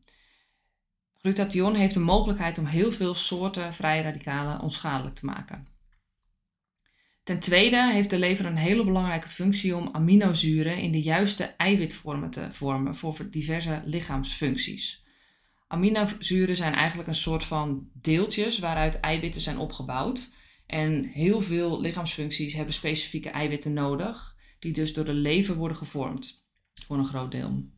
Glutathion 1.17 1.75
heeft 1.75 1.93
de 1.93 1.99
mogelijkheid 1.99 2.57
om 2.57 2.65
heel 2.65 2.91
veel 2.91 3.15
soorten 3.15 3.73
vrije 3.73 4.01
radicalen 4.01 4.61
onschadelijk 4.61 5.15
te 5.15 5.25
maken. 5.25 5.74
Ten 7.25 7.39
tweede 7.39 7.91
heeft 7.91 8.09
de 8.09 8.19
lever 8.19 8.45
een 8.45 8.57
hele 8.57 8.83
belangrijke 8.83 9.29
functie 9.29 9.75
om 9.75 9.89
aminozuren 9.91 10.77
in 10.77 10.91
de 10.91 11.01
juiste 11.01 11.43
eiwitvormen 11.43 12.29
te 12.29 12.47
vormen 12.51 12.95
voor 12.95 13.27
diverse 13.31 13.81
lichaamsfuncties. 13.85 15.03
Aminozuren 15.67 16.55
zijn 16.55 16.73
eigenlijk 16.73 17.07
een 17.07 17.15
soort 17.15 17.43
van 17.43 17.89
deeltjes 17.93 18.59
waaruit 18.59 18.99
eiwitten 18.99 19.41
zijn 19.41 19.57
opgebouwd. 19.57 20.31
En 20.65 21.03
heel 21.03 21.41
veel 21.41 21.81
lichaamsfuncties 21.81 22.53
hebben 22.53 22.73
specifieke 22.73 23.29
eiwitten 23.29 23.73
nodig, 23.73 24.35
die 24.59 24.73
dus 24.73 24.93
door 24.93 25.05
de 25.05 25.13
lever 25.13 25.55
worden 25.55 25.77
gevormd, 25.77 26.45
voor 26.85 26.97
een 26.97 27.05
groot 27.05 27.31
deel. 27.31 27.69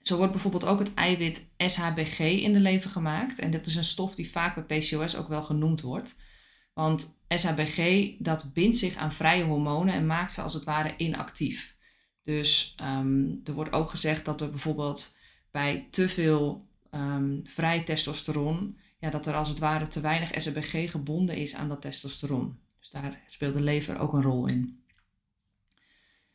Zo 0.00 0.16
wordt 0.16 0.32
bijvoorbeeld 0.32 0.66
ook 0.66 0.78
het 0.78 0.94
eiwit 0.94 1.52
SHBG 1.56 2.18
in 2.18 2.52
de 2.52 2.60
lever 2.60 2.90
gemaakt. 2.90 3.38
En 3.38 3.50
dat 3.50 3.66
is 3.66 3.74
een 3.74 3.84
stof 3.84 4.14
die 4.14 4.30
vaak 4.30 4.66
bij 4.66 4.78
PCOS 4.78 5.16
ook 5.16 5.28
wel 5.28 5.42
genoemd 5.42 5.80
wordt. 5.80 6.16
Want 6.76 7.22
SHBG 7.28 8.10
dat 8.18 8.52
bindt 8.52 8.76
zich 8.76 8.96
aan 8.96 9.12
vrije 9.12 9.44
hormonen 9.44 9.94
en 9.94 10.06
maakt 10.06 10.32
ze 10.32 10.42
als 10.42 10.54
het 10.54 10.64
ware 10.64 10.94
inactief. 10.96 11.76
Dus 12.22 12.74
ehm, 12.76 13.30
er 13.44 13.52
wordt 13.52 13.72
ook 13.72 13.90
gezegd 13.90 14.24
dat 14.24 14.40
er 14.40 14.50
bijvoorbeeld 14.50 15.18
bij 15.50 15.88
te 15.90 16.08
veel 16.08 16.68
um, 16.90 17.40
vrij 17.44 17.82
testosteron, 17.82 18.78
ja, 18.98 19.10
dat 19.10 19.26
er 19.26 19.34
als 19.34 19.48
het 19.48 19.58
ware 19.58 19.88
te 19.88 20.00
weinig 20.00 20.42
SHBG 20.42 20.90
gebonden 20.90 21.36
is 21.36 21.54
aan 21.54 21.68
dat 21.68 21.80
testosteron. 21.80 22.58
Dus 22.78 22.90
daar 22.90 23.20
speelt 23.26 23.54
de 23.54 23.62
lever 23.62 23.98
ook 23.98 24.12
een 24.12 24.22
rol 24.22 24.46
in. 24.46 24.80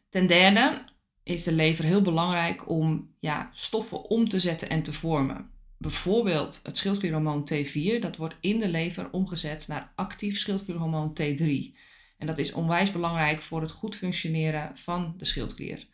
Ten 0.09 0.27
derde 0.27 0.85
is 1.23 1.43
de 1.43 1.53
lever 1.53 1.85
heel 1.85 2.01
belangrijk 2.01 2.69
om 2.69 3.15
ja, 3.19 3.49
stoffen 3.53 4.03
om 4.03 4.29
te 4.29 4.39
zetten 4.39 4.69
en 4.69 4.83
te 4.83 4.93
vormen 4.93 5.50
bijvoorbeeld 5.81 6.59
het 6.63 6.77
schildklierhormoon 6.77 7.49
T4, 7.53 7.99
dat 7.99 8.17
wordt 8.17 8.35
in 8.39 8.59
de 8.59 8.69
lever 8.69 9.11
omgezet 9.11 9.67
naar 9.67 9.91
actief 9.95 10.37
schildklierhormoon 10.37 11.17
T3. 11.21 11.77
En 12.17 12.27
dat 12.27 12.37
is 12.37 12.53
onwijs 12.53 12.91
belangrijk 12.91 13.41
voor 13.41 13.61
het 13.61 13.71
goed 13.71 13.95
functioneren 13.95 14.77
van 14.77 15.13
de 15.17 15.25
schildklier. 15.25 15.87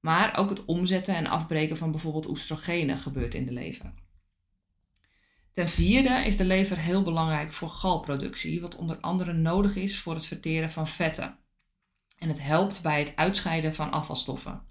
Maar 0.00 0.36
ook 0.36 0.50
het 0.50 0.64
omzetten 0.64 1.14
en 1.14 1.26
afbreken 1.26 1.76
van 1.76 1.90
bijvoorbeeld 1.90 2.28
oestrogenen 2.28 2.98
gebeurt 2.98 3.34
in 3.34 3.46
de 3.46 3.52
lever. 3.52 3.92
Ten 5.52 5.68
vierde 5.68 6.24
is 6.24 6.36
de 6.36 6.44
lever 6.44 6.78
heel 6.78 7.02
belangrijk 7.02 7.52
voor 7.52 7.68
galproductie, 7.68 8.60
wat 8.60 8.76
onder 8.76 8.96
andere 9.00 9.32
nodig 9.32 9.76
is 9.76 9.98
voor 9.98 10.14
het 10.14 10.26
verteren 10.26 10.70
van 10.70 10.88
vetten. 10.88 11.38
En 12.18 12.28
het 12.28 12.42
helpt 12.42 12.82
bij 12.82 12.98
het 12.98 13.16
uitscheiden 13.16 13.74
van 13.74 13.90
afvalstoffen. 13.90 14.62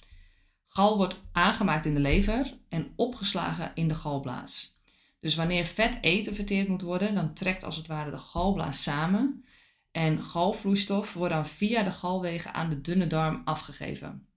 Gal 0.73 0.97
wordt 0.97 1.15
aangemaakt 1.31 1.85
in 1.85 1.93
de 1.93 1.99
lever 1.99 2.57
en 2.69 2.93
opgeslagen 2.95 3.71
in 3.75 3.87
de 3.87 3.95
galblaas. 3.95 4.81
Dus 5.19 5.35
wanneer 5.35 5.65
vet 5.65 5.97
eten 6.01 6.35
verteerd 6.35 6.67
moet 6.67 6.81
worden, 6.81 7.15
dan 7.15 7.33
trekt 7.33 7.63
als 7.63 7.77
het 7.77 7.87
ware 7.87 8.11
de 8.11 8.17
galblaas 8.17 8.83
samen 8.83 9.45
en 9.91 10.23
galvloeistof 10.23 11.13
wordt 11.13 11.33
dan 11.33 11.47
via 11.47 11.83
de 11.83 11.91
galwegen 11.91 12.53
aan 12.53 12.69
de 12.69 12.81
dunne 12.81 13.07
darm 13.07 13.41
afgegeven. 13.45 14.27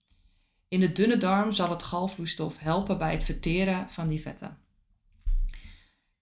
In 0.68 0.80
de 0.80 0.92
dunne 0.92 1.16
darm 1.16 1.52
zal 1.52 1.70
het 1.70 1.82
galvloeistof 1.82 2.58
helpen 2.58 2.98
bij 2.98 3.12
het 3.12 3.24
verteren 3.24 3.90
van 3.90 4.08
die 4.08 4.20
vetten. 4.20 4.58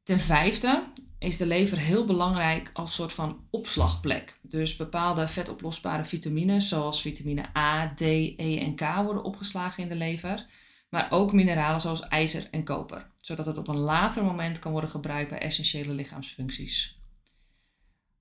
Ten 0.02 0.20
vijfde 0.20 0.86
is 1.24 1.36
de 1.36 1.46
lever 1.46 1.78
heel 1.78 2.04
belangrijk 2.04 2.70
als 2.72 2.94
soort 2.94 3.12
van 3.12 3.46
opslagplek. 3.50 4.38
Dus 4.42 4.76
bepaalde 4.76 5.28
vetoplosbare 5.28 6.04
vitamines 6.04 6.68
zoals 6.68 7.00
vitamine 7.00 7.56
A, 7.56 7.94
D, 7.94 8.00
E 8.00 8.58
en 8.58 8.74
K 8.74 8.80
worden 8.80 9.24
opgeslagen 9.24 9.82
in 9.82 9.88
de 9.88 9.94
lever. 9.94 10.46
Maar 10.90 11.06
ook 11.10 11.32
mineralen 11.32 11.80
zoals 11.80 12.08
ijzer 12.08 12.48
en 12.50 12.64
koper, 12.64 13.10
zodat 13.20 13.46
het 13.46 13.58
op 13.58 13.68
een 13.68 13.76
later 13.76 14.24
moment 14.24 14.58
kan 14.58 14.72
worden 14.72 14.90
gebruikt 14.90 15.30
bij 15.30 15.38
essentiële 15.38 15.92
lichaamsfuncties. 15.92 17.00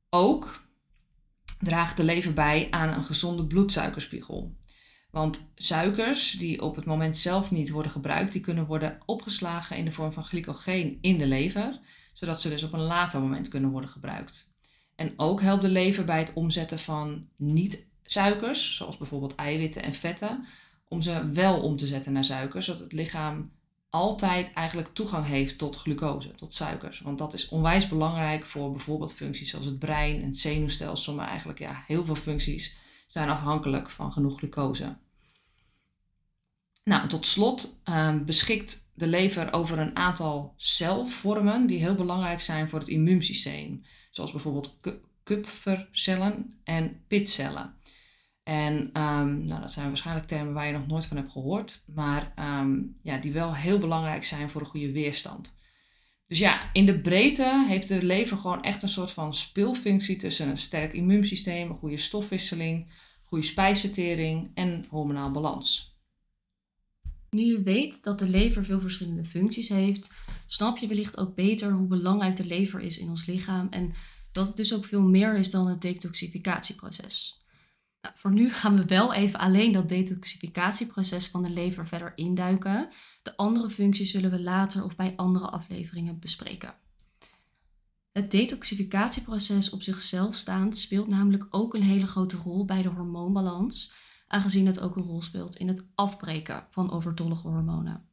Ook 0.10 0.64
draagt 1.60 1.98
de 1.98 2.04
lever 2.04 2.34
bij 2.34 2.68
aan 2.72 2.94
een 2.94 3.04
gezonde 3.04 3.46
bloedsuikerspiegel. 3.46 4.56
Want 5.12 5.52
suikers 5.56 6.32
die 6.32 6.62
op 6.62 6.76
het 6.76 6.86
moment 6.86 7.18
zelf 7.18 7.52
niet 7.52 7.70
worden 7.70 7.92
gebruikt, 7.92 8.32
die 8.32 8.42
kunnen 8.42 8.66
worden 8.66 9.02
opgeslagen 9.06 9.78
in 9.78 9.86
de 9.86 9.92
vorm 9.92 10.14
van 10.14 10.24
glycogeen 10.24 10.98
in 11.02 11.18
de 11.18 11.28
lever, 11.28 11.80
zodat 12.14 12.42
ze 12.42 12.50
dus 12.50 12.64
op 12.64 12.74
een 12.74 12.80
later 12.80 13.20
moment 13.20 13.48
kunnen 13.48 13.70
worden 13.70 13.90
gebruikt. 13.90 14.52
En 14.96 15.14
ook 15.18 15.42
helpt 15.42 15.62
de 15.62 15.70
lever 15.70 16.06
bij 16.06 16.20
het 16.20 16.34
omzetten 16.34 16.80
van 16.80 17.28
niet-suikers, 17.36 18.76
zoals 18.76 18.98
bijvoorbeeld 18.98 19.36
eiwitten 19.36 19.84
en 19.84 19.94
vetten, 19.94 20.46
om 20.88 21.02
ze 21.02 21.30
wel 21.30 21.62
om 21.62 21.78
te 21.78 21.88
zetten 21.88 22.14
naar 22.14 22.26
suikers, 22.26 22.66
zodat 22.66 22.82
het 22.82 22.92
lichaam 22.92 23.52
altijd 23.90 24.54
eigenlijk 24.54 24.94
toegang 24.94 25.26
heeft 25.26 25.58
tot 25.58 25.76
glucose, 25.76 26.32
tot 26.32 26.54
suikers. 26.54 27.00
Want 27.00 27.18
dat 27.18 27.34
is 27.34 27.50
onwijs 27.50 27.88
belangrijk 27.88 28.46
voor 28.46 28.72
bijvoorbeeld 28.72 29.14
functies 29.14 29.50
zoals 29.50 29.66
het 29.66 29.80
brein 29.80 30.22
en 30.22 30.28
het 30.28 30.40
zenuwstelsel, 30.40 31.16
maar 31.16 31.28
eigenlijk 31.28 31.60
ja, 31.60 31.84
heel 31.88 32.06
veel 32.06 32.16
functies 32.16 32.76
zijn 33.08 33.30
afhankelijk 33.30 33.90
van 33.90 34.12
genoeg 34.12 34.38
glucose. 34.38 34.98
Nou, 36.84 37.08
tot 37.08 37.26
slot 37.26 37.80
um, 37.90 38.26
beschikt 38.26 38.83
de 38.94 39.08
lever 39.08 39.54
over 39.54 39.80
een 39.80 39.96
aantal 39.96 40.54
celvormen 40.58 41.68
die 41.68 41.80
heel 41.80 41.96
belangrijk 41.96 42.42
zijn 42.42 42.70
voor 42.70 42.80
het 42.80 42.88
immuunsysteem, 42.88 43.86
zoals 44.12 44.32
bijvoorbeeld 44.32 44.80
kupfercellen 45.24 46.60
en 46.64 47.04
pitcellen. 47.08 47.74
En 48.44 48.74
um, 48.74 49.46
nou, 49.46 49.62
dat 49.62 49.72
zijn 49.72 49.88
waarschijnlijk 49.88 50.28
termen 50.28 50.54
waar 50.54 50.68
je 50.68 50.74
nog 50.74 50.88
nooit 50.88 51.06
van 51.06 51.18
hebt 51.18 51.32
gehoord, 51.32 51.84
maar 51.86 52.34
um, 52.40 53.00
ja, 53.02 53.18
die 53.18 53.32
wel 53.32 53.56
heel 53.56 53.78
belangrijk 53.78 54.24
zijn 54.24 54.50
voor 54.50 54.62
een 54.62 54.68
goede 54.68 54.92
weerstand. 54.92 55.56
Dus 56.28 56.40
ja, 56.40 56.70
in 56.74 56.86
de 56.86 57.00
breedte 57.00 57.66
heeft 57.68 57.88
de 57.88 58.04
lever 58.04 58.38
gewoon 58.38 58.64
echt 58.64 58.82
een 58.82 58.90
soort 58.90 59.12
van 59.12 59.34
speelfunctie 59.34 60.16
tussen 60.16 60.50
een 60.50 60.58
sterk 60.58 60.94
immuunsysteem, 60.94 61.70
een 61.70 61.76
goede 61.76 61.98
stofwisseling, 61.98 62.92
goede 63.24 63.46
spijsvertering 63.46 64.52
en 64.54 64.86
hormonaal 64.90 65.32
balans. 65.32 65.93
Nu 67.34 67.44
je 67.44 67.62
weet 67.62 68.04
dat 68.04 68.20
de 68.20 68.28
lever 68.28 68.66
veel 68.66 68.82
verschillende 68.82 69.24
functies 69.24 69.70
heeft, 69.70 70.14
snap 70.46 70.78
je 70.78 70.88
wellicht 70.88 71.18
ook 71.18 71.36
beter 71.36 71.72
hoe 71.72 71.88
belangrijk 71.88 72.36
de 72.36 72.46
lever 72.46 72.80
is 72.80 72.98
in 72.98 73.10
ons 73.10 73.26
lichaam 73.26 73.68
en 73.70 73.94
dat 74.32 74.48
het 74.48 74.56
dus 74.56 74.74
ook 74.74 74.86
veel 74.86 75.02
meer 75.02 75.36
is 75.36 75.50
dan 75.50 75.68
het 75.68 75.82
detoxificatieproces. 75.82 77.42
Nou, 78.02 78.16
voor 78.18 78.32
nu 78.32 78.50
gaan 78.50 78.78
we 78.78 78.86
wel 78.86 79.14
even 79.14 79.40
alleen 79.40 79.72
dat 79.72 79.90
detoxificatieproces 79.90 81.28
van 81.28 81.44
de 81.44 81.50
lever 81.50 81.88
verder 81.88 82.12
induiken. 82.16 82.90
De 83.22 83.38
andere 83.38 83.70
functies 83.70 84.12
zullen 84.12 84.32
we 84.32 84.42
later 84.42 84.84
of 84.84 84.96
bij 84.96 85.14
andere 85.16 85.50
afleveringen 85.50 86.20
bespreken. 86.20 86.76
Het 88.12 88.32
detoxificatieproces 88.32 89.70
op 89.70 89.84
zichzelf 89.84 90.36
staand 90.36 90.78
speelt 90.78 91.08
namelijk 91.08 91.48
ook 91.50 91.74
een 91.74 91.84
hele 91.84 92.08
grote 92.08 92.38
rol 92.38 92.66
bij 92.66 92.82
de 92.82 92.90
hormoonbalans, 92.90 93.94
aangezien 94.34 94.66
het 94.66 94.80
ook 94.80 94.96
een 94.96 95.04
rol 95.04 95.22
speelt 95.22 95.56
in 95.56 95.68
het 95.68 95.86
afbreken 95.96 96.68
van 96.70 96.92
overtollige 96.92 97.48
hormonen. 97.48 98.08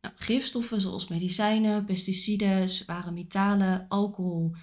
Nou, 0.00 0.14
gifstoffen 0.16 0.80
zoals 0.80 1.08
medicijnen, 1.08 1.84
pesticiden, 1.84 2.68
zware 2.68 3.10
metalen, 3.10 3.88
alcohol 3.88 4.54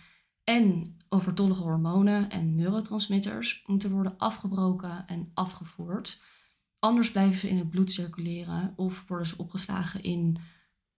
en 0.44 0.98
overtollige 1.10 1.62
hormonen 1.62 2.30
en 2.30 2.56
neurotransmitters 2.56 3.64
moeten 3.66 3.92
worden 3.92 4.18
afgebroken 4.18 5.08
en 5.08 5.32
afgevoerd. 5.34 6.22
Anders 6.80 7.12
blijven 7.12 7.40
ze 7.40 7.50
in 7.50 7.58
het 7.58 7.70
bloed 7.70 7.92
circuleren 7.92 8.74
of 8.76 9.04
worden 9.08 9.28
ze 9.28 9.38
opgeslagen 9.38 10.04
in 10.04 10.38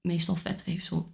meestal 0.01 0.35
vetweefsel. 0.35 1.13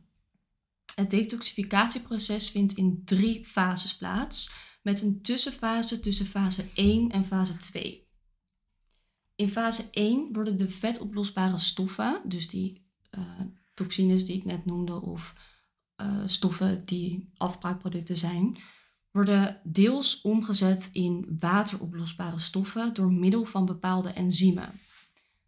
Het 0.96 1.10
detoxificatieproces 1.10 2.50
vindt 2.50 2.74
in 2.74 3.02
drie 3.06 3.46
fases 3.46 3.98
plaats, 3.98 4.52
met 4.82 5.02
een 5.02 5.22
tussenfase 5.22 6.00
tussen 6.00 6.26
fase 6.26 6.66
1 6.74 7.10
en 7.10 7.26
fase 7.26 7.58
2. 7.58 8.09
In 9.40 9.50
fase 9.50 9.88
1 9.92 10.34
worden 10.34 10.58
de 10.58 10.70
vetoplosbare 10.70 11.58
stoffen, 11.58 12.22
dus 12.26 12.48
die 12.48 12.86
uh, 13.18 13.22
toxines 13.74 14.26
die 14.26 14.36
ik 14.36 14.46
net 14.46 14.66
noemde 14.66 15.02
of 15.02 15.34
uh, 16.02 16.22
stoffen 16.26 16.86
die 16.86 17.30
afbraakproducten 17.38 18.18
zijn, 18.18 18.58
worden 19.12 19.62
deels 19.64 20.22
omgezet 20.22 20.90
in 20.94 21.38
wateroplosbare 21.40 22.40
stoffen 22.40 22.94
door 22.94 23.12
middel 23.12 23.46
van 23.46 23.66
bepaalde 23.66 24.10
enzymen. 24.10 24.80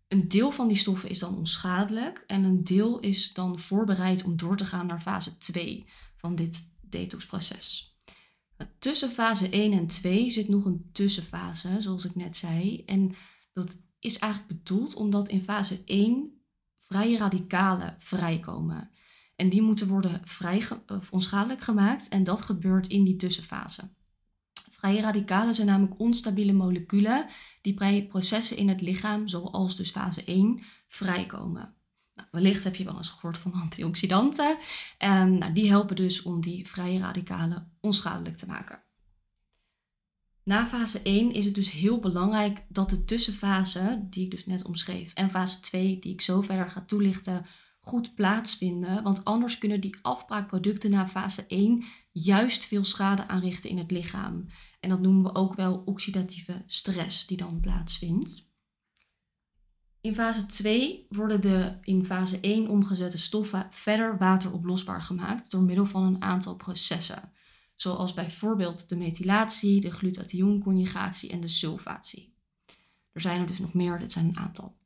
Een 0.07 0.27
deel 0.27 0.51
van 0.51 0.67
die 0.67 0.77
stoffen 0.77 1.09
is 1.09 1.19
dan 1.19 1.37
onschadelijk 1.37 2.23
en 2.27 2.43
een 2.43 2.63
deel 2.63 2.99
is 2.99 3.33
dan 3.33 3.59
voorbereid 3.59 4.23
om 4.23 4.37
door 4.37 4.57
te 4.57 4.65
gaan 4.65 4.87
naar 4.87 5.01
fase 5.01 5.37
2 5.37 5.85
van 6.17 6.35
dit 6.35 6.73
detoxproces. 6.81 7.95
Tussen 8.79 9.09
fase 9.09 9.49
1 9.49 9.71
en 9.73 9.87
2 9.87 10.29
zit 10.29 10.47
nog 10.47 10.65
een 10.65 10.89
tussenfase, 10.91 11.75
zoals 11.79 12.05
ik 12.05 12.15
net 12.15 12.35
zei. 12.37 12.83
En 12.85 13.15
dat 13.53 13.83
is 13.99 14.17
eigenlijk 14.17 14.53
bedoeld 14.53 14.95
omdat 14.95 15.29
in 15.29 15.43
fase 15.43 15.81
1 15.85 16.41
vrije 16.79 17.17
radicalen 17.17 17.95
vrijkomen. 17.99 18.91
En 19.35 19.49
die 19.49 19.61
moeten 19.61 19.87
worden 19.87 20.21
vrij 20.23 20.63
of 20.87 21.11
onschadelijk 21.11 21.61
gemaakt 21.61 22.07
en 22.07 22.23
dat 22.23 22.41
gebeurt 22.41 22.87
in 22.87 23.03
die 23.03 23.15
tussenfase. 23.15 23.89
Vrije 24.71 25.01
radicalen 25.01 25.55
zijn 25.55 25.67
namelijk 25.67 25.99
onstabiele 25.99 26.53
moleculen 26.53 27.27
die 27.61 27.73
bij 27.73 28.05
processen 28.07 28.57
in 28.57 28.69
het 28.69 28.81
lichaam, 28.81 29.27
zoals 29.27 29.75
dus 29.75 29.91
fase 29.91 30.23
1, 30.23 30.63
vrijkomen. 30.87 31.75
Nou, 32.15 32.27
wellicht 32.31 32.63
heb 32.63 32.75
je 32.75 32.83
wel 32.83 32.97
eens 32.97 33.09
gehoord 33.09 33.37
van 33.37 33.53
antioxidanten. 33.53 34.57
Um, 34.99 35.37
nou, 35.37 35.53
die 35.53 35.69
helpen 35.69 35.95
dus 35.95 36.21
om 36.21 36.41
die 36.41 36.67
vrije 36.67 36.99
radicalen 36.99 37.77
onschadelijk 37.79 38.37
te 38.37 38.45
maken. 38.45 38.83
Na 40.43 40.67
fase 40.67 41.01
1 41.01 41.31
is 41.31 41.45
het 41.45 41.55
dus 41.55 41.71
heel 41.71 41.99
belangrijk 41.99 42.65
dat 42.69 42.89
de 42.89 43.05
tussenfase, 43.05 44.05
die 44.09 44.23
ik 44.23 44.31
dus 44.31 44.45
net 44.45 44.65
omschreef, 44.65 45.13
en 45.13 45.29
fase 45.29 45.59
2, 45.59 45.99
die 45.99 46.13
ik 46.13 46.21
zo 46.21 46.41
verder 46.41 46.69
ga 46.69 46.81
toelichten, 46.81 47.45
goed 47.79 48.15
plaatsvinden. 48.15 49.03
Want 49.03 49.25
anders 49.25 49.57
kunnen 49.57 49.81
die 49.81 49.97
afbraakproducten 50.01 50.91
na 50.91 51.07
fase 51.07 51.45
1 51.47 51.83
juist 52.11 52.65
veel 52.65 52.83
schade 52.83 53.27
aanrichten 53.27 53.69
in 53.69 53.77
het 53.77 53.91
lichaam. 53.91 54.45
En 54.79 54.89
dat 54.89 55.01
noemen 55.01 55.23
we 55.23 55.35
ook 55.35 55.55
wel 55.55 55.81
oxidatieve 55.85 56.63
stress 56.65 57.27
die 57.27 57.37
dan 57.37 57.59
plaatsvindt. 57.59 58.49
In 60.01 60.15
fase 60.15 60.45
2 60.45 61.05
worden 61.09 61.41
de 61.41 61.77
in 61.81 62.05
fase 62.05 62.39
1 62.39 62.69
omgezette 62.69 63.17
stoffen 63.17 63.67
verder 63.69 64.17
wateroplosbaar 64.17 65.01
gemaakt 65.01 65.51
door 65.51 65.61
middel 65.61 65.85
van 65.85 66.03
een 66.03 66.21
aantal 66.21 66.55
processen. 66.55 67.31
Zoals 67.81 68.13
bijvoorbeeld 68.13 68.89
de 68.89 68.95
methylatie, 68.95 69.81
de 69.81 69.91
glutathionconjugatie 69.91 71.29
en 71.29 71.41
de 71.41 71.47
sulfatie. 71.47 72.35
Er 73.11 73.21
zijn 73.21 73.41
er 73.41 73.47
dus 73.47 73.59
nog 73.59 73.73
meer, 73.73 73.99
dit 73.99 74.11
zijn 74.11 74.27
een 74.27 74.37
aantal. 74.37 74.77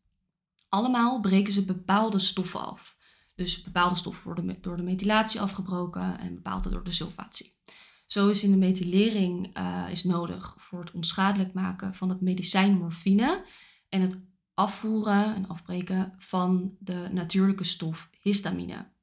Allemaal 0.70 1.20
breken 1.20 1.54
ze 1.54 1.66
bepaalde 1.66 2.20
stoffen 2.20 2.60
af. 2.60 2.98
Dus 3.36 3.62
bepaalde 3.62 3.96
stoffen 3.96 4.24
worden 4.24 4.58
door 4.62 4.78
de 4.78 4.84
methylatie 4.84 5.42
afgebroken 5.42 6.20
en 6.20 6.36
bepaalde 6.36 6.70
door 6.70 6.84
de 6.84 6.92
sulfatie. 6.92 7.58
Zo 8.06 8.30
is 8.30 8.44
in 8.44 8.52
de 8.52 8.58
methylering 8.58 9.58
uh, 9.58 9.86
is 9.90 10.04
nodig 10.04 10.56
voor 10.58 10.80
het 10.80 10.92
onschadelijk 10.92 11.54
maken 11.54 11.96
van 11.96 12.10
het 12.10 12.22
medicijn 12.22 12.78
morfine 12.78 13.46
en 13.90 14.02
het 14.02 14.22
afvoeren 14.54 15.36
en 15.36 15.48
afbreken 15.48 16.14
van 16.18 16.76
de 16.80 17.10
natuurlijke 17.12 17.64
stof 17.64 18.10
histamine. 18.22 18.94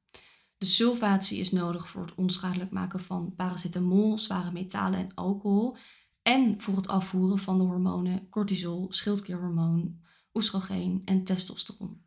De 0.62 0.68
sulfatie 0.68 1.38
is 1.38 1.52
nodig 1.52 1.88
voor 1.88 2.02
het 2.02 2.14
onschadelijk 2.14 2.70
maken 2.70 3.00
van 3.00 3.34
paracetamol, 3.34 4.18
zware 4.18 4.52
metalen 4.52 4.98
en 4.98 5.14
alcohol 5.14 5.76
en 6.22 6.60
voor 6.60 6.76
het 6.76 6.88
afvoeren 6.88 7.38
van 7.38 7.58
de 7.58 7.64
hormonen 7.64 8.28
cortisol, 8.28 8.86
schildklierhormoon, 8.92 10.00
oestrogeen 10.34 11.02
en 11.04 11.24
testosteron. 11.24 12.02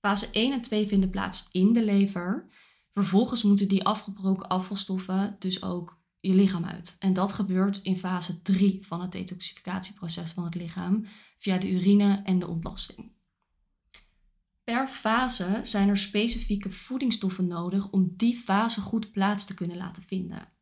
Fase 0.00 0.30
1 0.30 0.52
en 0.52 0.62
2 0.62 0.86
vinden 0.86 1.10
plaats 1.10 1.48
in 1.52 1.72
de 1.72 1.84
lever. 1.84 2.48
Vervolgens 2.92 3.42
moeten 3.42 3.68
die 3.68 3.84
afgebroken 3.84 4.48
afvalstoffen 4.48 5.36
dus 5.38 5.62
ook 5.62 6.02
je 6.20 6.34
lichaam 6.34 6.64
uit. 6.64 6.96
En 6.98 7.12
dat 7.12 7.32
gebeurt 7.32 7.82
in 7.82 7.98
fase 7.98 8.42
3 8.42 8.86
van 8.86 9.00
het 9.00 9.12
detoxificatieproces 9.12 10.30
van 10.30 10.44
het 10.44 10.54
lichaam 10.54 11.06
via 11.38 11.58
de 11.58 11.70
urine 11.70 12.22
en 12.24 12.38
de 12.38 12.48
ontlasting. 12.48 13.13
Per 14.64 14.88
fase 14.88 15.60
zijn 15.62 15.88
er 15.88 15.96
specifieke 15.96 16.70
voedingsstoffen 16.72 17.46
nodig 17.46 17.90
om 17.90 18.12
die 18.16 18.36
fase 18.36 18.80
goed 18.80 19.10
plaats 19.12 19.44
te 19.44 19.54
kunnen 19.54 19.76
laten 19.76 20.02
vinden. 20.02 20.52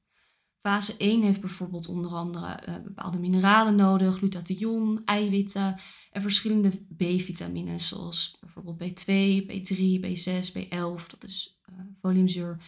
Fase 0.61 0.97
1 0.97 1.23
heeft 1.23 1.40
bijvoorbeeld 1.40 1.88
onder 1.88 2.11
andere 2.11 2.62
uh, 2.68 2.75
bepaalde 2.82 3.18
mineralen 3.18 3.75
nodig, 3.75 4.16
glutathion, 4.16 5.04
eiwitten 5.04 5.80
en 6.11 6.23
verschillende 6.23 6.71
B-vitamines 6.97 7.88
zoals 7.88 8.37
bijvoorbeeld 8.40 8.82
B2, 8.82 9.12
B3, 9.47 10.00
B6, 10.00 10.52
B11. 10.52 11.06
Dat 11.06 11.25
is 11.25 11.61
uh, 11.71 11.78
foliumzuur 12.00 12.62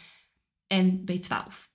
en 0.67 1.05
B12. 1.11 1.73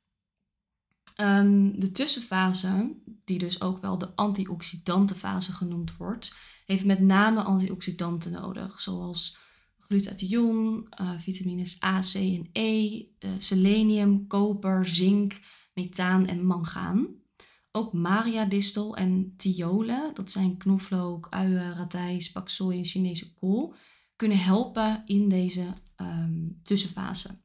Ehm, 1.15 1.71
de 1.79 1.91
tussenfase, 1.91 2.95
die 3.25 3.39
dus 3.39 3.61
ook 3.61 3.81
wel 3.81 3.97
de 3.97 4.15
antioxidantenfase 4.15 5.53
genoemd 5.53 5.97
wordt, 5.97 6.37
heeft 6.65 6.85
met 6.85 6.99
name 6.99 7.41
antioxidanten 7.43 8.31
nodig, 8.31 8.81
zoals 8.81 9.37
glutathion, 9.89 10.87
uh, 11.01 11.11
vitamines 11.17 11.77
A, 11.83 11.99
C 12.01 12.15
en 12.15 12.49
E, 12.53 12.99
uh, 13.19 13.29
selenium, 13.37 14.27
koper, 14.27 14.87
zink, 14.87 15.39
methaan 15.73 16.27
en 16.27 16.45
mangaan. 16.45 17.07
Ook 17.71 17.93
mariadistel 17.93 18.95
en 18.95 19.33
thiole, 19.37 20.11
dat 20.13 20.31
zijn 20.31 20.57
knoflook, 20.57 21.27
uien, 21.29 21.75
radijs, 21.75 22.31
paksoi 22.31 22.77
en 22.77 22.85
Chinese 22.85 23.33
kool, 23.33 23.73
kunnen 24.15 24.37
helpen 24.37 25.03
in 25.05 25.29
deze 25.29 25.73
um, 25.97 26.59
tussenfase. 26.63 27.41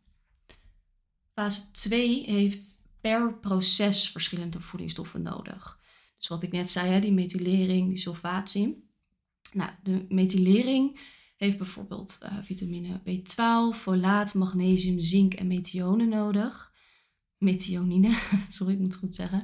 Fase 1.33 1.71
2 1.71 2.25
heeft 2.25 2.83
per 3.01 3.39
proces 3.39 4.11
verschillende 4.11 4.61
voedingsstoffen 4.61 5.23
nodig. 5.23 5.81
Dus 6.19 6.29
wat 6.29 6.43
ik 6.43 6.53
net 6.53 6.71
zei, 6.71 6.91
hè, 6.91 7.01
die 7.01 7.13
methylering, 7.13 7.89
die 7.89 7.99
sulfatie. 7.99 8.89
Nou, 9.53 9.71
de 9.83 10.07
methylering 10.09 10.99
heeft 11.45 11.59
bijvoorbeeld 11.59 12.19
uh, 12.23 12.39
vitamine 12.43 13.01
B12, 13.01 13.79
folaat, 13.79 14.35
magnesium, 14.35 15.01
zink 15.01 15.35
en 15.35 15.47
methionine 15.47 16.17
nodig. 16.17 16.73
Methionine, 17.39 18.19
sorry, 18.51 18.73
ik 18.73 18.79
moet 18.79 18.93
het 18.93 19.03
goed 19.03 19.15
zeggen. 19.15 19.39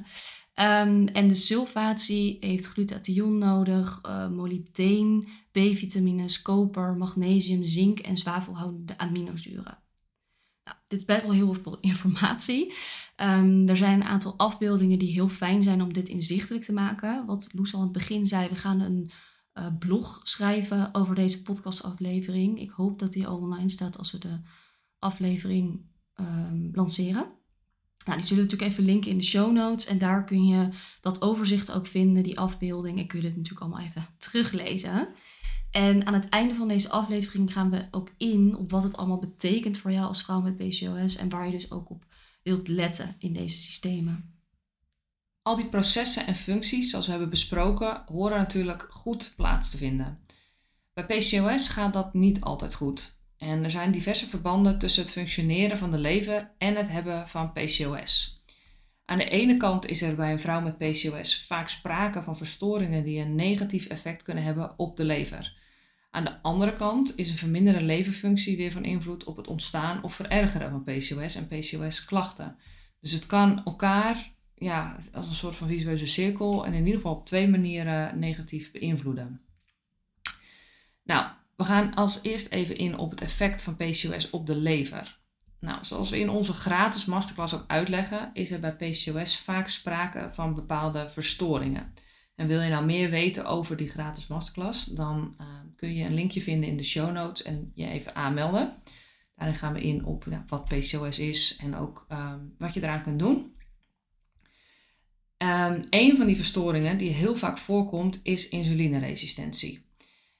Um, 0.55 1.07
en 1.07 1.27
de 1.27 1.35
sulfatie 1.35 2.37
heeft 2.39 2.65
glutathion 2.65 3.37
nodig, 3.37 4.01
uh, 4.05 4.29
molybdeen, 4.29 5.27
B-vitamines, 5.51 6.41
koper, 6.41 6.95
magnesium, 6.95 7.63
zink 7.63 7.99
en 7.99 8.17
zwavelhoudende 8.17 8.97
aminozuren. 8.97 9.79
Nou, 10.63 10.77
dit 10.87 10.99
is 10.99 11.05
best 11.05 11.21
wel 11.21 11.31
heel 11.31 11.53
veel 11.53 11.79
informatie. 11.91 12.73
Um, 13.17 13.67
er 13.67 13.77
zijn 13.77 14.01
een 14.01 14.07
aantal 14.07 14.33
afbeeldingen 14.37 14.99
die 14.99 15.11
heel 15.11 15.29
fijn 15.29 15.61
zijn 15.61 15.81
om 15.81 15.93
dit 15.93 16.09
inzichtelijk 16.09 16.63
te 16.63 16.73
maken. 16.73 17.25
Wat 17.25 17.49
Loes 17.53 17.73
al 17.73 17.79
aan 17.79 17.85
het 17.85 17.93
begin 17.93 18.25
zei, 18.25 18.49
we 18.49 18.55
gaan 18.55 18.79
een 18.79 19.11
uh, 19.53 19.65
blog 19.79 20.19
schrijven 20.23 20.93
over 20.93 21.15
deze 21.15 21.41
podcastaflevering. 21.41 22.59
Ik 22.59 22.69
hoop 22.69 22.99
dat 22.99 23.13
die 23.13 23.27
al 23.27 23.37
online 23.37 23.69
staat 23.69 23.97
als 23.97 24.11
we 24.11 24.17
de 24.17 24.39
aflevering 24.99 25.81
um, 26.15 26.69
lanceren. 26.73 27.39
Nou, 28.05 28.17
die 28.17 28.27
zullen 28.27 28.43
we 28.43 28.49
natuurlijk 28.49 28.71
even 28.71 28.83
linken 28.83 29.11
in 29.11 29.17
de 29.17 29.23
show 29.23 29.51
notes. 29.51 29.85
En 29.85 29.97
daar 29.97 30.25
kun 30.25 30.45
je 30.45 30.69
dat 31.01 31.21
overzicht 31.21 31.71
ook 31.71 31.85
vinden, 31.85 32.23
die 32.23 32.39
afbeelding. 32.39 32.99
En 32.99 33.07
kun 33.07 33.21
je 33.21 33.25
dit 33.25 33.35
natuurlijk 33.35 33.65
allemaal 33.65 33.87
even 33.87 34.07
teruglezen. 34.17 35.07
En 35.71 36.05
aan 36.05 36.13
het 36.13 36.29
einde 36.29 36.53
van 36.53 36.67
deze 36.67 36.89
aflevering 36.89 37.53
gaan 37.53 37.69
we 37.69 37.87
ook 37.91 38.13
in 38.17 38.55
op 38.55 38.71
wat 38.71 38.83
het 38.83 38.97
allemaal 38.97 39.19
betekent 39.19 39.77
voor 39.77 39.91
jou 39.91 40.07
als 40.07 40.23
vrouw 40.23 40.41
met 40.41 40.57
PCOS. 40.57 41.15
En 41.15 41.29
waar 41.29 41.45
je 41.45 41.51
dus 41.51 41.71
ook 41.71 41.89
op 41.89 42.05
wilt 42.43 42.67
letten 42.67 43.15
in 43.19 43.33
deze 43.33 43.57
systemen. 43.57 44.30
Al 45.43 45.55
die 45.55 45.69
processen 45.69 46.27
en 46.27 46.35
functies, 46.35 46.89
zoals 46.89 47.05
we 47.05 47.11
hebben 47.11 47.29
besproken, 47.29 48.03
horen 48.05 48.37
natuurlijk 48.37 48.87
goed 48.89 49.33
plaats 49.35 49.71
te 49.71 49.77
vinden. 49.77 50.19
Bij 50.93 51.05
PCOS 51.05 51.69
gaat 51.69 51.93
dat 51.93 52.13
niet 52.13 52.41
altijd 52.41 52.73
goed. 52.73 53.19
En 53.37 53.63
er 53.63 53.71
zijn 53.71 53.91
diverse 53.91 54.27
verbanden 54.27 54.79
tussen 54.79 55.03
het 55.03 55.11
functioneren 55.11 55.77
van 55.77 55.91
de 55.91 55.97
lever 55.97 56.51
en 56.57 56.75
het 56.75 56.89
hebben 56.89 57.27
van 57.27 57.53
PCOS. 57.53 58.43
Aan 59.05 59.17
de 59.17 59.29
ene 59.29 59.57
kant 59.57 59.85
is 59.85 60.01
er 60.01 60.15
bij 60.15 60.31
een 60.31 60.39
vrouw 60.39 60.61
met 60.61 60.77
PCOS 60.77 61.45
vaak 61.45 61.69
sprake 61.69 62.21
van 62.21 62.37
verstoringen 62.37 63.03
die 63.03 63.19
een 63.19 63.35
negatief 63.35 63.87
effect 63.87 64.23
kunnen 64.23 64.43
hebben 64.43 64.73
op 64.77 64.97
de 64.97 65.03
lever. 65.03 65.57
Aan 66.11 66.23
de 66.23 66.41
andere 66.41 66.73
kant 66.73 67.17
is 67.17 67.29
een 67.29 67.37
verminderde 67.37 67.81
leverfunctie 67.81 68.57
weer 68.57 68.71
van 68.71 68.83
invloed 68.83 69.23
op 69.23 69.37
het 69.37 69.47
ontstaan 69.47 70.03
of 70.03 70.13
verergeren 70.13 70.69
van 70.69 70.83
PCOS 70.83 71.35
en 71.35 71.47
PCOS-klachten. 71.47 72.57
Dus 72.99 73.11
het 73.11 73.25
kan 73.25 73.65
elkaar 73.65 74.33
ja, 74.61 74.97
als 75.13 75.27
een 75.27 75.33
soort 75.33 75.55
van 75.55 75.67
visueuze 75.67 76.07
cirkel 76.07 76.65
en 76.65 76.73
in 76.73 76.85
ieder 76.85 76.95
geval 76.95 77.15
op 77.15 77.25
twee 77.25 77.47
manieren 77.47 78.19
negatief 78.19 78.71
beïnvloeden. 78.71 79.41
Nou, 81.03 81.31
we 81.55 81.63
gaan 81.63 81.93
als 81.93 82.19
eerst 82.21 82.47
even 82.47 82.77
in 82.77 82.97
op 82.97 83.11
het 83.11 83.21
effect 83.21 83.61
van 83.61 83.75
PCOS 83.75 84.29
op 84.29 84.47
de 84.47 84.55
lever. 84.55 85.19
Nou, 85.59 85.85
zoals 85.85 86.09
we 86.09 86.19
in 86.19 86.29
onze 86.29 86.53
gratis 86.53 87.05
masterclass 87.05 87.53
ook 87.53 87.63
uitleggen, 87.67 88.29
is 88.33 88.51
er 88.51 88.59
bij 88.59 88.75
PCOS 88.75 89.37
vaak 89.37 89.67
sprake 89.67 90.29
van 90.31 90.55
bepaalde 90.55 91.09
verstoringen. 91.09 91.93
En 92.35 92.47
wil 92.47 92.61
je 92.61 92.69
nou 92.69 92.85
meer 92.85 93.09
weten 93.09 93.45
over 93.45 93.77
die 93.77 93.89
gratis 93.89 94.27
masterclass, 94.27 94.85
dan 94.85 95.35
uh, 95.41 95.47
kun 95.75 95.93
je 95.93 96.05
een 96.05 96.13
linkje 96.13 96.41
vinden 96.41 96.69
in 96.69 96.77
de 96.77 96.83
show 96.83 97.11
notes 97.11 97.43
en 97.43 97.71
je 97.75 97.87
even 97.87 98.15
aanmelden. 98.15 98.73
Daarin 99.35 99.55
gaan 99.55 99.73
we 99.73 99.81
in 99.81 100.05
op 100.05 100.25
wat 100.47 100.65
PCOS 100.65 101.19
is 101.19 101.57
en 101.61 101.75
ook 101.75 102.05
um, 102.11 102.55
wat 102.57 102.73
je 102.73 102.81
eraan 102.83 103.03
kunt 103.03 103.19
doen. 103.19 103.59
Um, 105.43 105.83
een 105.89 106.17
van 106.17 106.25
die 106.25 106.35
verstoringen 106.35 106.97
die 106.97 107.09
heel 107.09 107.35
vaak 107.35 107.57
voorkomt 107.57 108.19
is 108.23 108.49
insulineresistentie. 108.49 109.85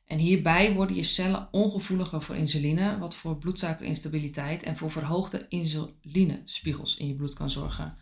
En 0.06 0.18
hierbij 0.18 0.74
worden 0.74 0.96
je 0.96 1.04
cellen 1.04 1.48
ongevoeliger 1.52 2.22
voor 2.22 2.36
insuline, 2.36 2.98
wat 2.98 3.16
voor 3.16 3.38
bloedsuikerinstabiliteit 3.38 4.64
en 4.64 4.78
voor 4.78 4.92
verhoogde 4.92 5.46
insulinespiegels 5.50 6.98
in 6.98 7.08
je 7.08 7.16
bloed 7.16 7.34
kan 7.34 7.50
zorgen. 7.50 7.96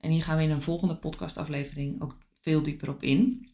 En 0.00 0.10
hier 0.10 0.22
gaan 0.22 0.36
we 0.36 0.42
in 0.42 0.50
een 0.50 0.62
volgende 0.62 0.96
podcastaflevering 0.96 2.02
ook 2.02 2.16
veel 2.40 2.62
dieper 2.62 2.88
op 2.88 3.02
in. 3.02 3.48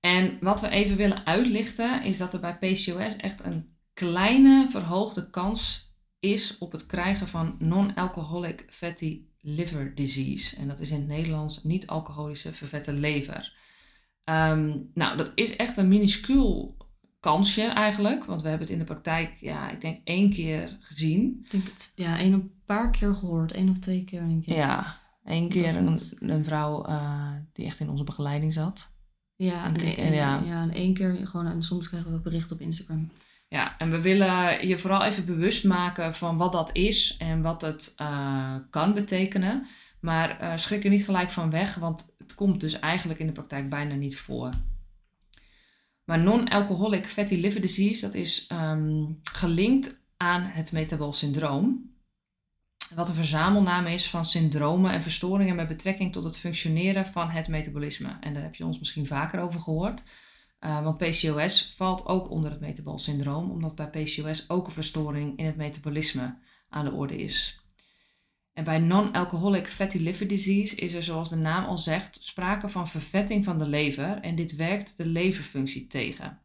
En 0.00 0.38
wat 0.40 0.60
we 0.60 0.68
even 0.68 0.96
willen 0.96 1.26
uitlichten 1.26 2.02
is 2.02 2.18
dat 2.18 2.32
er 2.32 2.40
bij 2.40 2.58
PCOS 2.58 3.16
echt 3.16 3.44
een 3.44 3.76
kleine 3.94 4.66
verhoogde 4.70 5.30
kans 5.30 5.92
is 6.20 6.58
op 6.58 6.72
het 6.72 6.86
krijgen 6.86 7.28
van 7.28 7.56
non-alcoholic 7.58 8.66
fatty 8.70 9.24
liver 9.44 9.94
disease. 9.94 10.56
En 10.56 10.68
dat 10.68 10.80
is 10.80 10.90
in 10.90 10.98
het 10.98 11.08
Nederlands 11.08 11.62
niet-alcoholische 11.62 12.54
vervette 12.54 12.92
lever. 12.92 13.56
Um, 14.24 14.90
nou, 14.94 15.16
dat 15.16 15.32
is 15.34 15.56
echt 15.56 15.76
een 15.76 15.88
minuscuul 15.88 16.76
kansje 17.20 17.62
eigenlijk. 17.62 18.24
Want 18.24 18.42
we 18.42 18.48
hebben 18.48 18.66
het 18.66 18.76
in 18.76 18.82
de 18.82 18.92
praktijk, 18.92 19.36
ja, 19.40 19.70
ik 19.70 19.80
denk 19.80 20.00
één 20.04 20.30
keer 20.30 20.76
gezien. 20.80 21.40
Ik 21.44 21.50
denk 21.50 21.64
het, 21.64 21.92
ja, 21.94 22.18
één 22.18 22.32
een 22.32 22.52
paar 22.66 22.90
keer 22.90 23.14
gehoord. 23.14 23.52
één 23.52 23.68
of 23.68 23.78
twee 23.78 24.04
keer, 24.04 24.20
denk 24.20 24.46
ik. 24.46 24.54
Ja, 24.54 25.00
één 25.24 25.48
keer 25.48 25.76
een, 25.76 25.98
een 26.18 26.44
vrouw 26.44 26.88
uh, 26.88 27.32
die 27.52 27.64
echt 27.64 27.80
in 27.80 27.90
onze 27.90 28.04
begeleiding 28.04 28.52
zat. 28.52 28.92
Ja, 29.36 29.64
en, 29.64 29.76
en, 29.76 29.96
en, 29.96 30.12
ja. 30.12 30.42
ja, 30.44 30.62
en 30.62 30.70
één 30.70 30.94
keer 30.94 31.26
gewoon, 31.26 31.46
en 31.46 31.62
soms 31.62 31.88
krijgen 31.88 32.12
we 32.12 32.20
bericht 32.20 32.52
op 32.52 32.60
Instagram. 32.60 33.10
Ja, 33.54 33.78
en 33.78 33.90
we 33.90 34.00
willen 34.00 34.66
je 34.66 34.78
vooral 34.78 35.04
even 35.04 35.24
bewust 35.24 35.64
maken 35.64 36.14
van 36.14 36.36
wat 36.36 36.52
dat 36.52 36.76
is 36.76 37.16
en 37.16 37.42
wat 37.42 37.60
het 37.60 37.94
uh, 38.00 38.54
kan 38.70 38.94
betekenen. 38.94 39.66
Maar 40.00 40.42
uh, 40.42 40.56
schrik 40.56 40.84
er 40.84 40.90
niet 40.90 41.04
gelijk 41.04 41.30
van 41.30 41.50
weg, 41.50 41.74
want 41.74 42.14
het 42.18 42.34
komt 42.34 42.60
dus 42.60 42.78
eigenlijk 42.78 43.20
in 43.20 43.26
de 43.26 43.32
praktijk 43.32 43.68
bijna 43.68 43.94
niet 43.94 44.18
voor. 44.18 44.50
Maar 46.04 46.18
non-alcoholic 46.18 47.06
fatty 47.06 47.34
liver 47.34 47.60
disease, 47.60 48.00
dat 48.00 48.14
is 48.14 48.50
um, 48.52 49.20
gelinkt 49.22 50.06
aan 50.16 50.42
het 50.42 50.72
metabol 50.72 51.12
syndroom. 51.12 51.92
Wat 52.94 53.08
een 53.08 53.14
verzamelnaam 53.14 53.86
is 53.86 54.10
van 54.10 54.24
syndromen 54.24 54.92
en 54.92 55.02
verstoringen 55.02 55.56
met 55.56 55.68
betrekking 55.68 56.12
tot 56.12 56.24
het 56.24 56.38
functioneren 56.38 57.06
van 57.06 57.30
het 57.30 57.48
metabolisme. 57.48 58.16
En 58.20 58.34
daar 58.34 58.42
heb 58.42 58.54
je 58.54 58.66
ons 58.66 58.78
misschien 58.78 59.06
vaker 59.06 59.40
over 59.40 59.60
gehoord. 59.60 60.02
Uh, 60.64 60.82
want 60.82 60.98
PCOS 60.98 61.72
valt 61.76 62.06
ook 62.06 62.30
onder 62.30 62.50
het 62.50 62.60
metabolsyndroom, 62.60 63.50
omdat 63.50 63.74
bij 63.74 63.90
PCOS 63.90 64.50
ook 64.50 64.66
een 64.66 64.72
verstoring 64.72 65.38
in 65.38 65.46
het 65.46 65.56
metabolisme 65.56 66.38
aan 66.68 66.84
de 66.84 66.92
orde 66.92 67.16
is. 67.16 67.60
En 68.52 68.64
bij 68.64 68.78
non-alcoholic 68.78 69.68
fatty 69.68 69.98
liver 69.98 70.28
disease 70.28 70.76
is 70.76 70.92
er, 70.92 71.02
zoals 71.02 71.28
de 71.28 71.36
naam 71.36 71.64
al 71.64 71.78
zegt, 71.78 72.18
sprake 72.20 72.68
van 72.68 72.88
vervetting 72.88 73.44
van 73.44 73.58
de 73.58 73.66
lever 73.66 74.20
en 74.20 74.34
dit 74.34 74.56
werkt 74.56 74.96
de 74.96 75.06
leverfunctie 75.06 75.86
tegen. 75.86 76.38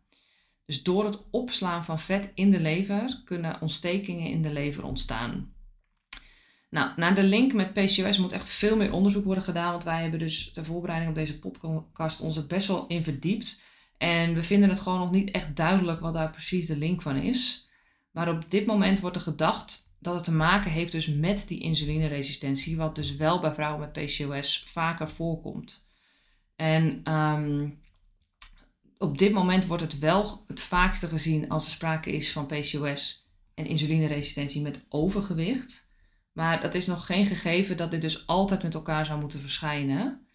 Dus 0.66 0.84
door 0.84 1.06
het 1.06 1.20
opslaan 1.32 1.86
van 1.86 2.00
vet 2.00 2.32
in 2.36 2.52
de 2.52 2.60
lever 2.60 3.22
kunnen 3.26 3.62
ontstekingen 3.62 4.30
in 4.30 4.42
de 4.42 4.54
lever 4.54 4.84
ontstaan. 4.84 5.54
Nou, 6.70 6.92
naar 6.96 7.16
de 7.16 7.24
link 7.24 7.54
met 7.54 7.74
PCOS 7.74 8.18
moet 8.18 8.32
echt 8.32 8.50
veel 8.50 8.76
meer 8.76 8.94
onderzoek 8.94 9.26
worden 9.26 9.44
gedaan, 9.44 9.72
want 9.72 9.84
wij 9.84 10.02
hebben 10.02 10.20
dus 10.20 10.52
ter 10.52 10.66
voorbereiding 10.66 11.10
op 11.10 11.18
deze 11.18 11.40
podcast 11.40 12.22
ons 12.22 12.38
er 12.38 12.48
best 12.48 12.68
wel 12.68 12.88
in 12.88 13.04
verdiept. 13.04 13.60
En 14.00 14.34
we 14.34 14.44
vinden 14.44 14.70
het 14.70 14.80
gewoon 14.80 15.00
nog 15.00 15.12
niet 15.12 15.32
echt 15.32 15.56
duidelijk 15.56 16.00
wat 16.00 16.14
daar 16.14 16.30
precies 16.30 16.66
de 16.66 16.78
link 16.78 17.02
van 17.02 17.16
is. 17.16 17.68
Maar 18.12 18.30
op 18.30 18.52
dit 18.52 18.66
moment 18.66 19.00
wordt 19.00 19.16
er 19.16 19.22
gedacht 19.22 19.94
dat 20.00 20.16
het 20.16 20.24
te 20.24 20.34
maken 20.34 20.72
heeft 20.72 20.92
dus 20.92 21.08
met 21.08 21.48
die 21.48 21.60
insulineresistentie, 21.60 22.78
wat 22.78 22.96
dus 22.96 23.16
wel 23.16 23.40
bij 23.40 23.54
vrouwen 23.54 23.80
met 23.80 23.92
PCOS 23.92 24.64
vaker 24.68 25.10
voorkomt. 25.10 25.86
En 26.56 27.14
um, 27.14 27.82
op 28.98 29.18
dit 29.18 29.32
moment 29.34 29.66
wordt 29.66 29.84
het 29.84 30.00
wel 30.00 30.44
het 30.48 30.62
vaakste 30.62 31.08
gezien 31.08 31.50
als 31.50 31.66
er 31.66 31.72
sprake 31.72 32.12
is 32.12 32.32
van 32.32 32.46
PCOS 32.46 33.28
en 33.54 33.66
insulineresistentie 33.66 34.62
met 34.62 34.86
overgewicht. 34.90 35.88
Maar 36.32 36.62
dat 36.62 36.76
is 36.76 36.88
nog 36.88 37.06
geen 37.06 37.26
gegeven 37.26 37.78
dat 37.78 37.92
dit 37.92 38.02
dus 38.02 38.28
altijd 38.28 38.64
met 38.64 38.74
elkaar 38.74 39.06
zou 39.06 39.20
moeten 39.20 39.40
verschijnen. 39.40 40.28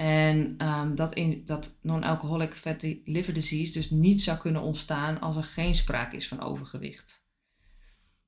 En 0.00 0.56
um, 0.58 0.94
dat, 0.94 1.14
in, 1.14 1.42
dat 1.46 1.78
non-alcoholic 1.82 2.54
fatty 2.54 3.00
liver 3.04 3.34
disease 3.34 3.72
dus 3.72 3.90
niet 3.90 4.22
zou 4.22 4.38
kunnen 4.38 4.62
ontstaan 4.62 5.20
als 5.20 5.36
er 5.36 5.42
geen 5.42 5.74
sprake 5.74 6.16
is 6.16 6.28
van 6.28 6.40
overgewicht. 6.40 7.24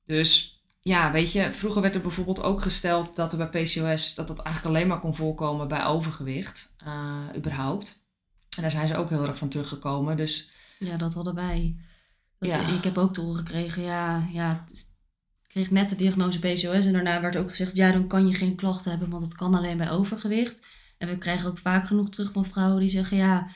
Dus 0.06 0.62
ja, 0.80 1.12
weet 1.12 1.32
je, 1.32 1.52
vroeger 1.52 1.82
werd 1.82 1.94
er 1.94 2.00
bijvoorbeeld 2.00 2.42
ook 2.42 2.62
gesteld 2.62 3.16
dat 3.16 3.32
er 3.32 3.50
bij 3.50 3.64
PCOS 3.64 4.14
dat 4.14 4.28
dat 4.28 4.38
eigenlijk 4.38 4.76
alleen 4.76 4.88
maar 4.88 5.00
kon 5.00 5.14
voorkomen 5.14 5.68
bij 5.68 5.84
overgewicht, 5.84 6.74
uh, 6.86 7.36
überhaupt. 7.36 8.06
En 8.56 8.62
daar 8.62 8.70
zijn 8.70 8.88
ze 8.88 8.96
ook 8.96 9.08
heel 9.10 9.26
erg 9.26 9.38
van 9.38 9.48
teruggekomen. 9.48 10.16
Dus 10.16 10.50
ja, 10.78 10.96
dat 10.96 11.14
hadden 11.14 11.34
wij. 11.34 11.76
ja. 12.38 12.76
Ik 12.76 12.84
heb 12.84 12.98
ook 12.98 13.14
te 13.14 13.20
horen 13.20 13.38
gekregen, 13.38 13.82
ja, 13.82 14.28
ja, 14.32 14.64
ik 14.72 15.48
kreeg 15.48 15.70
net 15.70 15.88
de 15.88 15.96
diagnose 15.96 16.38
PCOS 16.38 16.86
en 16.86 16.92
daarna 16.92 17.20
werd 17.20 17.36
ook 17.36 17.48
gezegd, 17.48 17.76
ja, 17.76 17.92
dan 17.92 18.06
kan 18.06 18.28
je 18.28 18.34
geen 18.34 18.54
klachten 18.56 18.90
hebben, 18.90 19.10
want 19.10 19.22
het 19.22 19.34
kan 19.34 19.54
alleen 19.54 19.76
bij 19.76 19.90
overgewicht. 19.90 20.80
En 21.02 21.08
we 21.08 21.18
krijgen 21.18 21.48
ook 21.48 21.58
vaak 21.58 21.86
genoeg 21.86 22.08
terug 22.08 22.32
van 22.32 22.46
vrouwen 22.46 22.80
die 22.80 22.88
zeggen, 22.88 23.16
ja, 23.16 23.48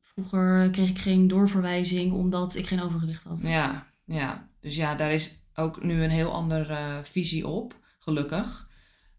vroeger 0.00 0.70
kreeg 0.70 0.88
ik 0.88 0.98
geen 0.98 1.28
doorverwijzing 1.28 2.12
omdat 2.12 2.54
ik 2.54 2.66
geen 2.66 2.82
overgewicht 2.82 3.24
had. 3.24 3.42
Ja, 3.42 3.86
ja. 4.04 4.48
Dus 4.60 4.76
ja, 4.76 4.94
daar 4.94 5.12
is 5.12 5.42
ook 5.54 5.82
nu 5.82 6.02
een 6.02 6.10
heel 6.10 6.32
andere 6.32 6.72
uh, 6.72 6.98
visie 7.02 7.46
op, 7.46 7.74
gelukkig. 7.98 8.68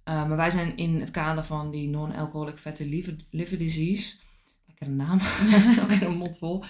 Uh, 0.09 0.27
maar 0.27 0.37
wij 0.37 0.49
zijn 0.49 0.77
in 0.77 0.99
het 0.99 1.11
kader 1.11 1.43
van 1.43 1.71
die 1.71 1.89
non-alcoholic 1.89 2.57
fatty 2.57 2.83
liver, 2.83 3.15
liver 3.29 3.57
disease, 3.57 4.15
lekkere 4.65 4.89
naam, 4.89 5.19
een 6.01 6.17
mond 6.17 6.37
vol, 6.37 6.63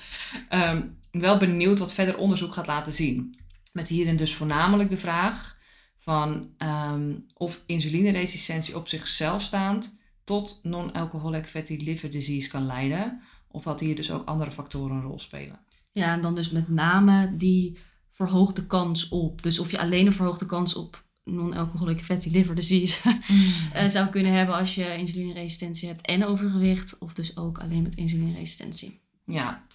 um, 0.49 0.97
wel 1.11 1.37
benieuwd 1.37 1.79
wat 1.79 1.93
verder 1.93 2.17
onderzoek 2.17 2.53
gaat 2.53 2.67
laten 2.67 2.93
zien. 2.93 3.39
Met 3.71 3.87
hierin 3.87 4.17
dus 4.17 4.35
voornamelijk 4.35 4.89
de 4.89 4.97
vraag 4.97 5.59
van 5.97 6.49
um, 6.57 7.25
of 7.33 7.61
insulineresistentie 7.65 8.77
op 8.77 8.87
zichzelf 8.87 9.41
staand 9.41 10.01
tot 10.23 10.59
non-alcoholic 10.63 11.47
fatty 11.47 11.77
liver 11.77 12.11
disease 12.11 12.49
kan 12.49 12.65
leiden. 12.65 13.21
Of 13.47 13.63
dat 13.63 13.79
hier 13.79 13.95
dus 13.95 14.11
ook 14.11 14.25
andere 14.25 14.51
factoren 14.51 14.95
een 14.95 15.01
rol 15.01 15.19
spelen. 15.19 15.59
Ja, 15.91 16.13
en 16.13 16.21
dan 16.21 16.35
dus 16.35 16.49
met 16.49 16.69
name 16.69 17.37
die 17.37 17.77
verhoogde 18.11 18.65
kans 18.65 19.09
op. 19.09 19.43
Dus 19.43 19.59
of 19.59 19.71
je 19.71 19.79
alleen 19.79 20.05
een 20.05 20.13
verhoogde 20.13 20.45
kans 20.45 20.75
op 20.75 21.03
non-alcoholic 21.23 22.01
fatty 22.01 22.29
liver 22.29 22.55
disease 22.55 22.99
mm. 23.27 23.53
Eh, 23.73 23.87
zou 23.87 24.07
kunnen 24.07 24.31
hebben 24.31 24.55
als 24.55 24.75
je 24.75 24.97
insulineresistentie 24.97 25.87
hebt 25.87 26.05
en 26.05 26.25
overgewicht. 26.25 26.97
Of 26.97 27.13
dus 27.13 27.37
ook 27.37 27.57
alleen 27.57 27.83
met 27.83 27.95
insulineresistentie. 27.95 29.01
Ja, 29.25 29.65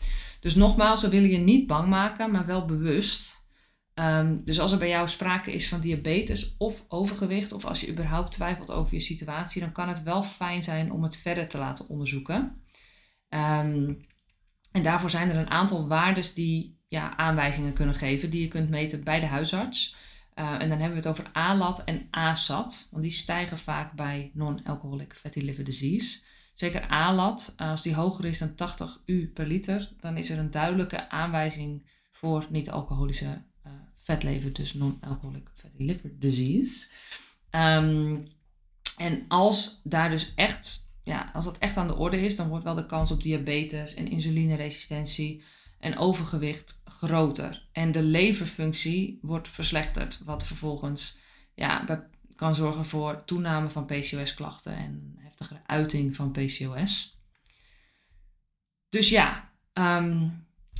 dus 0.40 0.54
nogmaals, 0.54 1.00
we 1.00 1.08
willen 1.08 1.30
je 1.30 1.38
niet 1.38 1.66
bang 1.66 1.88
maken, 1.88 2.30
maar 2.30 2.46
wel 2.46 2.64
bewust. 2.64 3.37
Ehm, 3.98 4.36
dus 4.44 4.60
als 4.60 4.72
er 4.72 4.78
bij 4.78 4.88
jou 4.88 5.08
sprake 5.08 5.52
is 5.52 5.68
van 5.68 5.80
diabetes 5.80 6.54
of 6.58 6.84
overgewicht, 6.88 7.52
of 7.52 7.64
als 7.64 7.80
je 7.80 7.90
überhaupt 7.90 8.32
twijfelt 8.32 8.70
over 8.70 8.94
je 8.94 9.00
situatie, 9.00 9.60
dan 9.60 9.72
kan 9.72 9.88
het 9.88 10.02
wel 10.02 10.22
fijn 10.22 10.62
zijn 10.62 10.92
om 10.92 11.02
het 11.02 11.16
verder 11.16 11.48
te 11.48 11.58
laten 11.58 11.88
onderzoeken. 11.88 12.62
Ehm, 13.28 13.94
en 14.72 14.82
daarvoor 14.82 15.10
zijn 15.10 15.30
er 15.30 15.36
een 15.36 15.50
aantal 15.50 15.88
waarden 15.88 16.24
die 16.34 16.78
ja, 16.88 17.16
aanwijzingen 17.16 17.72
kunnen 17.72 17.94
geven 17.94 18.30
die 18.30 18.40
je 18.40 18.48
kunt 18.48 18.68
meten 18.68 19.04
bij 19.04 19.20
de 19.20 19.26
huisarts. 19.26 19.96
Uh, 20.34 20.52
en 20.52 20.68
dan 20.68 20.78
hebben 20.78 21.02
we 21.02 21.08
het 21.08 21.18
over 21.18 21.30
ALAT 21.32 21.84
en 21.84 22.06
ASAT, 22.10 22.88
want 22.90 23.02
die 23.02 23.12
stijgen 23.12 23.58
vaak 23.58 23.92
bij 23.92 24.30
non-alcoholic 24.34 25.14
fatty 25.14 25.40
liver 25.40 25.64
disease. 25.64 26.20
Zeker 26.54 26.88
ALAT, 26.88 27.54
als 27.56 27.82
die 27.82 27.94
hoger 27.94 28.24
is 28.24 28.38
dan 28.38 28.54
80 28.54 29.00
u 29.04 29.30
per 29.34 29.46
liter, 29.46 29.92
dan 30.00 30.16
is 30.16 30.30
er 30.30 30.38
een 30.38 30.50
duidelijke 30.50 31.10
aanwijzing 31.10 31.90
voor 32.12 32.46
niet-alcoholische 32.50 33.46
vetlever, 34.08 34.52
dus 34.52 34.74
non-alcoholic 34.74 35.48
fatty 35.54 35.82
liver 35.82 36.18
disease. 36.18 36.86
Um, 37.50 38.28
en 38.96 39.24
als 39.28 39.80
daar 39.84 40.10
dus 40.10 40.32
echt, 40.34 40.88
ja, 41.02 41.30
als 41.32 41.44
dat 41.44 41.58
echt 41.58 41.76
aan 41.76 41.86
de 41.86 41.96
orde 41.96 42.20
is, 42.20 42.36
dan 42.36 42.48
wordt 42.48 42.64
wel 42.64 42.74
de 42.74 42.86
kans 42.86 43.10
op 43.10 43.22
diabetes 43.22 43.94
en 43.94 44.10
insulineresistentie 44.10 45.44
en 45.78 45.98
overgewicht 45.98 46.82
groter. 46.84 47.68
En 47.72 47.92
de 47.92 48.02
leverfunctie 48.02 49.18
wordt 49.22 49.48
verslechterd, 49.48 50.20
wat 50.24 50.46
vervolgens 50.46 51.18
ja, 51.54 52.06
kan 52.34 52.54
zorgen 52.54 52.84
voor 52.84 53.24
toename 53.24 53.68
van 53.68 53.86
PCOS-klachten 53.86 54.76
en 54.76 55.14
heftigere 55.18 55.60
uiting 55.66 56.16
van 56.16 56.32
PCOS. 56.32 57.20
Dus 58.88 59.08
ja, 59.08 59.52
ehm, 59.72 60.28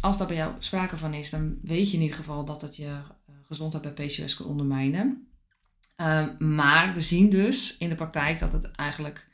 als 0.00 0.18
daar 0.18 0.26
bij 0.26 0.36
jou 0.36 0.54
sprake 0.58 0.96
van 0.96 1.14
is, 1.14 1.30
dan 1.30 1.58
weet 1.62 1.90
je 1.90 1.96
in 1.96 2.02
ieder 2.02 2.16
geval 2.16 2.44
dat 2.44 2.60
het 2.62 2.76
je 2.76 3.00
gezondheid 3.48 3.82
bij 3.82 4.06
PCOS 4.06 4.36
kan 4.36 4.46
ondermijnen. 4.46 5.28
Um, 5.96 6.54
maar 6.54 6.94
we 6.94 7.00
zien 7.00 7.30
dus 7.30 7.76
in 7.76 7.88
de 7.88 7.94
praktijk 7.94 8.38
dat 8.38 8.52
het 8.52 8.70
eigenlijk 8.70 9.28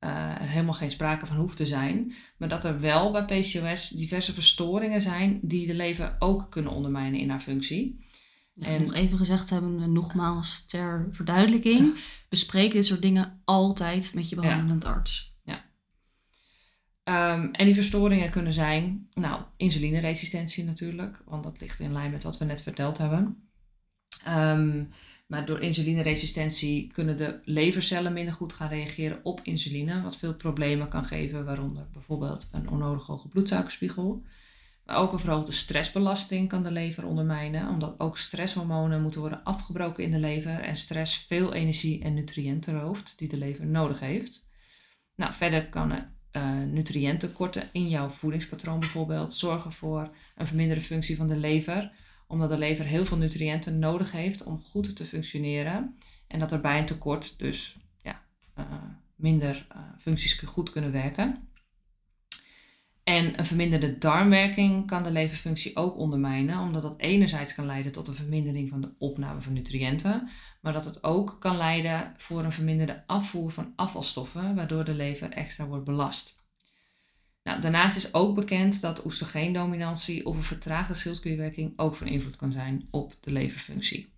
uh, 0.00 0.40
er 0.40 0.48
helemaal 0.48 0.74
geen 0.74 0.90
sprake 0.90 1.26
van 1.26 1.36
hoeft 1.36 1.56
te 1.56 1.66
zijn. 1.66 2.12
Maar 2.36 2.48
dat 2.48 2.64
er 2.64 2.80
wel 2.80 3.12
bij 3.12 3.24
PCOS 3.24 3.88
diverse 3.88 4.32
verstoringen 4.32 5.00
zijn 5.00 5.38
die 5.42 5.66
de 5.66 5.74
lever 5.74 6.16
ook 6.18 6.50
kunnen 6.50 6.72
ondermijnen 6.72 7.20
in 7.20 7.30
haar 7.30 7.40
functie. 7.40 8.08
en 8.58 8.82
nog 8.82 8.94
even 8.94 9.18
gezegd 9.18 9.50
hebben, 9.50 9.92
nogmaals 9.92 10.64
ter 10.66 11.08
verduidelijking, 11.10 11.94
bespreek 12.28 12.72
dit 12.72 12.86
soort 12.86 13.02
dingen 13.02 13.40
altijd 13.44 14.14
met 14.14 14.28
je 14.28 14.36
behandelend 14.36 14.84
arts. 14.84 15.38
Ja. 15.42 15.64
Um, 17.34 17.52
en 17.52 17.64
die 17.64 17.74
verstoringen 17.74 18.30
kunnen 18.30 18.52
zijn, 18.52 19.08
nou, 19.14 19.42
insulineresistentie 19.56 20.64
natuurlijk, 20.64 21.22
want 21.24 21.44
dat 21.44 21.60
ligt 21.60 21.80
in 21.80 21.92
lijn 21.92 22.10
met 22.10 22.22
wat 22.22 22.38
we 22.38 22.44
net 22.44 22.62
verteld 22.62 22.98
hebben. 22.98 23.49
Um, 24.28 24.88
maar 25.30 25.46
door 25.46 25.60
insulineresistentie 25.60 26.86
kunnen 26.92 27.16
de 27.16 27.40
levercellen 27.44 28.12
minder 28.12 28.34
goed 28.34 28.52
gaan 28.52 28.68
reageren 28.68 29.20
op 29.22 29.40
insuline, 29.42 30.02
wat 30.02 30.16
veel 30.16 30.34
problemen 30.34 30.88
kan 30.88 31.04
geven, 31.04 31.44
waaronder 31.44 31.86
bijvoorbeeld 31.92 32.48
een 32.52 32.70
onnodig 32.70 33.06
hoge 33.06 33.28
bloedsuikerspiegel. 33.28 34.22
Maar 34.84 34.96
ook 34.96 35.12
een 35.12 35.18
verhoogde 35.18 35.52
stressbelasting 35.52 36.48
kan 36.48 36.62
de 36.62 36.70
lever 36.70 37.06
ondermijnen, 37.06 37.68
omdat 37.68 38.00
ook 38.00 38.18
stresshormonen 38.18 39.02
moeten 39.02 39.20
worden 39.20 39.44
afgebroken 39.44 40.04
in 40.04 40.10
de 40.10 40.18
lever 40.18 40.60
en 40.60 40.76
stress 40.76 41.16
veel 41.16 41.52
energie 41.52 42.02
en 42.02 42.14
nutriënten 42.14 42.80
rooft 42.80 43.14
die 43.16 43.28
de 43.28 43.36
lever 43.36 43.66
nodig 43.66 44.00
heeft. 44.00 44.48
Nou, 45.14 45.34
verder 45.34 45.68
kan 45.68 45.92
uh, 45.92 46.58
nutriëntenkorten 46.58 47.68
in 47.72 47.88
jouw 47.88 48.08
voedingspatroon 48.08 48.80
bijvoorbeeld 48.80 49.34
zorgen 49.34 49.72
voor 49.72 50.10
een 50.36 50.46
verminderde 50.46 50.82
functie 50.82 51.16
van 51.16 51.28
de 51.28 51.36
lever 51.36 51.92
omdat 52.30 52.50
de 52.50 52.58
lever 52.58 52.84
heel 52.84 53.04
veel 53.04 53.16
nutriënten 53.16 53.78
nodig 53.78 54.12
heeft 54.12 54.44
om 54.44 54.62
goed 54.62 54.96
te 54.96 55.04
functioneren. 55.04 55.94
En 56.26 56.38
dat 56.38 56.52
er 56.52 56.60
bij 56.60 56.78
een 56.78 56.86
tekort 56.86 57.38
dus 57.38 57.76
ja, 58.02 58.22
uh, 58.58 58.64
minder 59.16 59.66
uh, 59.76 59.82
functies 59.98 60.38
goed 60.38 60.70
kunnen 60.70 60.92
werken. 60.92 61.48
En 63.04 63.38
een 63.38 63.44
verminderde 63.44 63.98
darmwerking 63.98 64.86
kan 64.86 65.02
de 65.02 65.10
leverfunctie 65.10 65.76
ook 65.76 65.96
ondermijnen, 65.96 66.58
omdat 66.58 66.82
dat 66.82 66.98
enerzijds 66.98 67.54
kan 67.54 67.66
leiden 67.66 67.92
tot 67.92 68.08
een 68.08 68.14
vermindering 68.14 68.68
van 68.68 68.80
de 68.80 68.92
opname 68.98 69.40
van 69.40 69.52
nutriënten, 69.52 70.28
maar 70.60 70.72
dat 70.72 70.84
het 70.84 71.04
ook 71.04 71.36
kan 71.40 71.56
leiden 71.56 72.14
voor 72.16 72.44
een 72.44 72.52
verminderde 72.52 73.02
afvoer 73.06 73.50
van 73.50 73.72
afvalstoffen, 73.76 74.54
waardoor 74.54 74.84
de 74.84 74.94
lever 74.94 75.30
extra 75.30 75.66
wordt 75.66 75.84
belast. 75.84 76.39
Nou, 77.42 77.60
daarnaast 77.60 77.96
is 77.96 78.14
ook 78.14 78.34
bekend 78.34 78.80
dat 78.80 79.04
oestrogeendominantie 79.04 80.26
of 80.26 80.36
een 80.36 80.42
vertraagde 80.42 80.94
schildklierwerking 80.94 81.72
ook 81.76 81.96
van 81.96 82.06
invloed 82.06 82.36
kan 82.36 82.52
zijn 82.52 82.88
op 82.90 83.16
de 83.20 83.32
leverfunctie. 83.32 84.12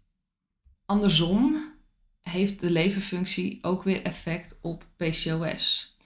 Andersom 0.84 1.72
heeft 2.20 2.60
de 2.60 2.70
leverfunctie 2.70 3.58
ook 3.62 3.82
weer 3.82 4.02
effect 4.02 4.58
op 4.62 4.86
PCOS. 4.96 5.96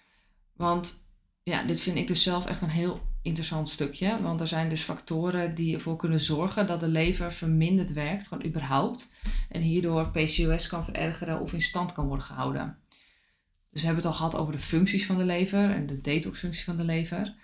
Want 0.53 1.11
ja, 1.43 1.65
dit 1.65 1.81
vind 1.81 1.97
ik 1.97 2.07
dus 2.07 2.23
zelf 2.23 2.47
echt 2.47 2.63
een 2.63 2.69
heel 2.69 3.01
interessant 3.23 3.69
stukje. 3.69 4.23
Want 4.23 4.41
er 4.41 4.49
zijn 4.49 4.69
dus 4.69 4.83
factoren 4.83 5.55
die 5.55 5.75
ervoor 5.75 5.97
kunnen 5.97 6.21
zorgen 6.21 6.67
dat 6.67 6.81
de 6.81 6.89
lever 6.89 7.33
verminderd 7.33 7.93
werkt, 7.93 8.29
gewoon 8.29 8.47
überhaupt. 8.47 9.15
En 9.49 9.61
hierdoor 9.61 10.11
PCOS 10.11 10.69
kan 10.69 10.85
verergeren 10.85 11.41
of 11.41 11.53
in 11.53 11.63
stand 11.63 11.93
kan 11.93 12.07
worden 12.07 12.27
gehouden. 12.27 12.79
Dus 13.77 13.85
we 13.85 13.91
hebben 13.91 14.11
het 14.11 14.15
al 14.21 14.29
gehad 14.29 14.41
over 14.43 14.53
de 14.53 14.67
functies 14.67 15.07
van 15.07 15.19
de 15.19 15.25
lever 15.25 15.71
en 15.71 15.87
de 15.87 16.01
detoxfunctie 16.01 16.65
van 16.65 16.77
de 16.77 16.85
lever. 16.85 17.35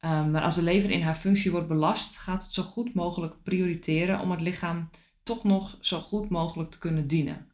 Um, 0.00 0.30
maar 0.30 0.42
als 0.42 0.54
de 0.54 0.62
lever 0.62 0.90
in 0.90 1.02
haar 1.02 1.14
functie 1.14 1.50
wordt 1.50 1.68
belast, 1.68 2.16
gaat 2.16 2.42
het 2.42 2.52
zo 2.52 2.62
goed 2.62 2.94
mogelijk 2.94 3.42
prioriteren 3.42 4.20
om 4.20 4.30
het 4.30 4.40
lichaam 4.40 4.90
toch 5.22 5.44
nog 5.44 5.76
zo 5.80 6.00
goed 6.00 6.28
mogelijk 6.28 6.70
te 6.70 6.78
kunnen 6.78 7.06
dienen. 7.06 7.50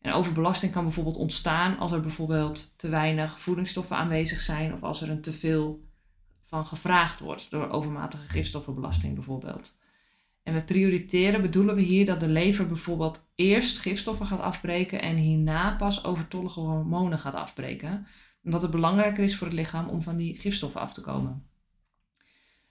En 0.00 0.12
overbelasting 0.12 0.72
kan 0.72 0.84
bijvoorbeeld 0.84 1.16
ontstaan 1.16 1.78
als 1.78 1.92
er 1.92 2.00
bijvoorbeeld 2.00 2.74
te 2.76 2.88
weinig 2.88 3.40
voedingsstoffen 3.40 3.96
aanwezig 3.96 4.40
zijn 4.40 4.72
of 4.72 4.82
als 4.82 5.02
er 5.02 5.10
een 5.10 5.22
teveel 5.22 5.84
van 6.44 6.66
gevraagd 6.66 7.20
wordt 7.20 7.50
door 7.50 7.70
overmatige 7.70 8.28
gifstoffenbelasting 8.28 9.14
bijvoorbeeld. 9.14 9.78
En 10.42 10.52
met 10.52 10.66
prioriteren 10.66 11.40
bedoelen 11.40 11.74
we 11.74 11.80
hier 11.80 12.06
dat 12.06 12.20
de 12.20 12.28
lever 12.28 12.66
bijvoorbeeld 12.66 13.30
eerst 13.34 13.78
gifstoffen 13.78 14.26
gaat 14.26 14.40
afbreken 14.40 15.02
en 15.02 15.16
hierna 15.16 15.76
pas 15.76 16.04
overtollige 16.04 16.60
hormonen 16.60 17.18
gaat 17.18 17.34
afbreken. 17.34 18.06
Omdat 18.42 18.62
het 18.62 18.70
belangrijker 18.70 19.24
is 19.24 19.36
voor 19.36 19.46
het 19.46 19.56
lichaam 19.56 19.88
om 19.88 20.02
van 20.02 20.16
die 20.16 20.38
gifstoffen 20.38 20.80
af 20.80 20.92
te 20.92 21.00
komen. 21.00 21.50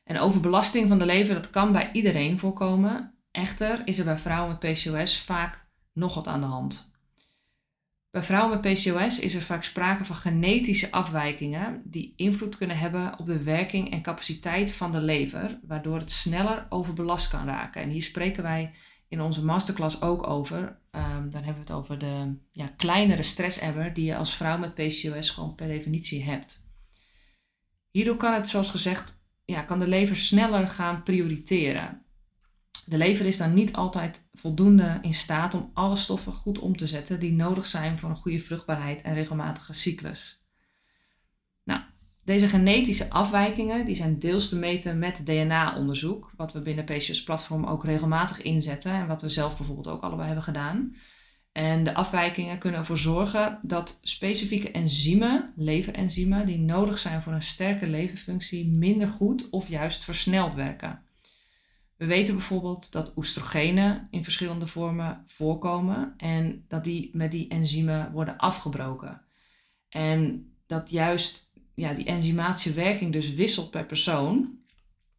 En 0.03 0.19
overbelasting 0.19 0.87
van 0.87 0.99
de 0.99 1.05
lever, 1.05 1.33
dat 1.33 1.49
kan 1.49 1.71
bij 1.71 1.91
iedereen 1.91 2.39
voorkomen. 2.39 3.13
Echter 3.31 3.81
is 3.85 3.99
er 3.99 4.05
bij 4.05 4.17
vrouwen 4.17 4.57
met 4.59 4.73
PCOS 4.73 5.19
vaak 5.19 5.67
nog 5.93 6.15
wat 6.15 6.27
aan 6.27 6.41
de 6.41 6.47
hand. 6.47 6.88
Bij 8.11 8.23
vrouwen 8.23 8.59
met 8.61 8.73
PCOS 8.73 9.19
is 9.19 9.35
er 9.35 9.41
vaak 9.41 9.63
sprake 9.63 10.05
van 10.05 10.15
genetische 10.15 10.91
afwijkingen 10.91 11.81
die 11.85 12.13
invloed 12.15 12.57
kunnen 12.57 12.77
hebben 12.77 13.19
op 13.19 13.25
de 13.25 13.43
werking 13.43 13.91
en 13.91 14.01
capaciteit 14.01 14.71
van 14.71 14.91
de 14.91 15.01
lever, 15.01 15.59
waardoor 15.67 15.99
het 15.99 16.11
sneller 16.11 16.65
overbelast 16.69 17.29
kan 17.29 17.45
raken. 17.45 17.81
En 17.81 17.89
hier 17.89 18.03
spreken 18.03 18.43
wij 18.43 18.73
in 19.07 19.21
onze 19.21 19.43
masterclass 19.45 20.01
ook 20.01 20.27
over. 20.27 20.79
Um, 20.91 21.29
dan 21.29 21.43
hebben 21.43 21.53
we 21.53 21.59
het 21.59 21.71
over 21.71 21.99
de 21.99 22.35
ja, 22.51 22.67
kleinere 22.77 23.23
stress-emmer 23.23 23.93
die 23.93 24.05
je 24.05 24.15
als 24.15 24.35
vrouw 24.35 24.57
met 24.57 24.73
PCOS 24.73 25.29
gewoon 25.29 25.55
per 25.55 25.67
definitie 25.67 26.23
hebt. 26.23 26.67
Hierdoor 27.91 28.17
kan 28.17 28.33
het, 28.33 28.49
zoals 28.49 28.69
gezegd, 28.69 29.23
ja, 29.45 29.61
kan 29.61 29.79
de 29.79 29.87
lever 29.87 30.17
sneller 30.17 30.67
gaan 30.67 31.03
prioriteren. 31.03 32.05
De 32.85 32.97
lever 32.97 33.25
is 33.25 33.37
dan 33.37 33.53
niet 33.53 33.73
altijd 33.73 34.29
voldoende 34.33 34.99
in 35.01 35.13
staat 35.13 35.53
om 35.53 35.71
alle 35.73 35.95
stoffen 35.95 36.33
goed 36.33 36.59
om 36.59 36.77
te 36.77 36.87
zetten 36.87 37.19
die 37.19 37.31
nodig 37.31 37.65
zijn 37.65 37.97
voor 37.97 38.09
een 38.09 38.15
goede 38.15 38.39
vruchtbaarheid 38.39 39.01
en 39.01 39.13
regelmatige 39.13 39.73
cyclus. 39.73 40.43
Nou, 41.63 41.81
deze 42.23 42.47
genetische 42.47 43.09
afwijkingen 43.09 43.85
die 43.85 43.95
zijn 43.95 44.19
deels 44.19 44.49
te 44.49 44.55
meten 44.55 44.99
met 44.99 45.25
DNA-onderzoek, 45.25 46.31
wat 46.35 46.53
we 46.53 46.61
binnen 46.61 46.85
PCOS 46.85 47.23
Platform 47.23 47.65
ook 47.65 47.83
regelmatig 47.83 48.41
inzetten 48.41 48.91
en 48.91 49.07
wat 49.07 49.21
we 49.21 49.29
zelf 49.29 49.57
bijvoorbeeld 49.57 49.87
ook 49.87 50.01
allebei 50.01 50.25
hebben 50.25 50.43
gedaan. 50.43 50.95
En 51.51 51.83
de 51.83 51.93
afwijkingen 51.93 52.59
kunnen 52.59 52.79
ervoor 52.79 52.97
zorgen 52.97 53.59
dat 53.61 53.99
specifieke 54.01 54.71
enzymen, 54.71 55.53
leverenzymen, 55.55 56.45
die 56.45 56.59
nodig 56.59 56.99
zijn 56.99 57.21
voor 57.21 57.33
een 57.33 57.41
sterke 57.41 57.87
leverfunctie, 57.87 58.67
minder 58.67 59.07
goed 59.07 59.49
of 59.49 59.67
juist 59.67 60.03
versneld 60.03 60.53
werken. 60.53 61.03
We 61.99 62.05
weten 62.05 62.33
bijvoorbeeld 62.33 62.91
dat 62.91 63.13
oestrogenen 63.17 64.07
in 64.11 64.23
verschillende 64.23 64.67
vormen 64.67 65.23
voorkomen 65.27 66.13
en 66.17 66.65
dat 66.67 66.83
die 66.83 67.09
met 67.13 67.31
die 67.31 67.47
enzymen 67.47 68.11
worden 68.11 68.37
afgebroken. 68.37 69.21
En 69.89 70.51
dat 70.67 70.89
juist 70.89 71.51
ja, 71.75 71.93
die 71.93 72.05
enzymatische 72.05 72.73
werking 72.73 73.13
dus 73.13 73.33
wisselt 73.33 73.71
per 73.71 73.85
persoon, 73.85 74.59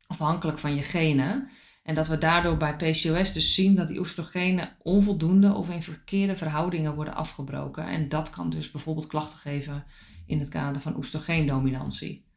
afhankelijk 0.06 0.58
van 0.58 0.74
je 0.74 0.82
genen. 0.82 1.48
En 1.82 1.94
dat 1.94 2.08
we 2.08 2.18
daardoor 2.18 2.56
bij 2.56 2.76
PCOS 2.76 3.32
dus 3.32 3.54
zien 3.54 3.74
dat 3.74 3.88
die 3.88 3.98
oestrogenen 3.98 4.76
onvoldoende 4.82 5.54
of 5.54 5.70
in 5.70 5.82
verkeerde 5.82 6.36
verhoudingen 6.36 6.94
worden 6.94 7.14
afgebroken. 7.14 7.86
En 7.86 8.08
dat 8.08 8.30
kan 8.30 8.50
dus 8.50 8.70
bijvoorbeeld 8.70 9.06
klachten 9.06 9.38
geven 9.38 9.84
in 10.26 10.38
het 10.38 10.48
kader 10.48 10.82
van 10.82 10.96
oestrogeendominantie. 10.96 12.29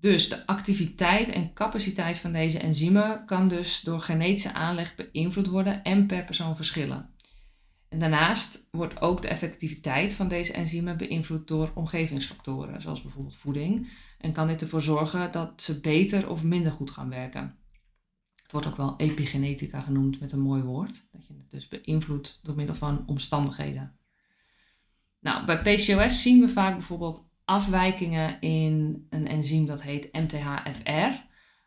Dus 0.00 0.28
de 0.28 0.46
activiteit 0.46 1.28
en 1.28 1.52
capaciteit 1.52 2.18
van 2.18 2.32
deze 2.32 2.58
enzymen 2.58 3.24
kan 3.24 3.48
dus 3.48 3.80
door 3.80 4.00
genetische 4.00 4.52
aanleg 4.52 4.94
beïnvloed 4.94 5.46
worden 5.46 5.82
en 5.82 6.06
per 6.06 6.24
persoon 6.24 6.56
verschillen. 6.56 7.14
En 7.88 7.98
daarnaast 7.98 8.68
wordt 8.70 9.00
ook 9.00 9.22
de 9.22 9.28
effectiviteit 9.28 10.14
van 10.14 10.28
deze 10.28 10.52
enzymen 10.52 10.96
beïnvloed 10.96 11.48
door 11.48 11.70
omgevingsfactoren, 11.74 12.82
zoals 12.82 13.02
bijvoorbeeld 13.02 13.36
voeding. 13.36 13.88
En 14.18 14.32
kan 14.32 14.46
dit 14.46 14.60
ervoor 14.60 14.82
zorgen 14.82 15.32
dat 15.32 15.62
ze 15.62 15.80
beter 15.80 16.30
of 16.30 16.42
minder 16.42 16.72
goed 16.72 16.90
gaan 16.90 17.08
werken. 17.08 17.56
Het 18.42 18.52
wordt 18.52 18.66
ook 18.66 18.76
wel 18.76 18.94
epigenetica 18.96 19.80
genoemd 19.80 20.20
met 20.20 20.32
een 20.32 20.40
mooi 20.40 20.62
woord. 20.62 21.06
Dat 21.10 21.26
je 21.26 21.34
het 21.34 21.50
dus 21.50 21.68
beïnvloedt 21.68 22.40
door 22.42 22.54
middel 22.54 22.74
van 22.74 23.06
omstandigheden. 23.06 23.98
Nou, 25.20 25.46
bij 25.46 25.60
PCOS 25.60 26.22
zien 26.22 26.40
we 26.40 26.48
vaak 26.48 26.72
bijvoorbeeld 26.72 27.30
afwijkingen 27.48 28.40
in 28.40 29.06
een 29.10 29.28
enzym 29.28 29.66
dat 29.66 29.82
heet 29.82 30.12
MTHFR 30.12 31.26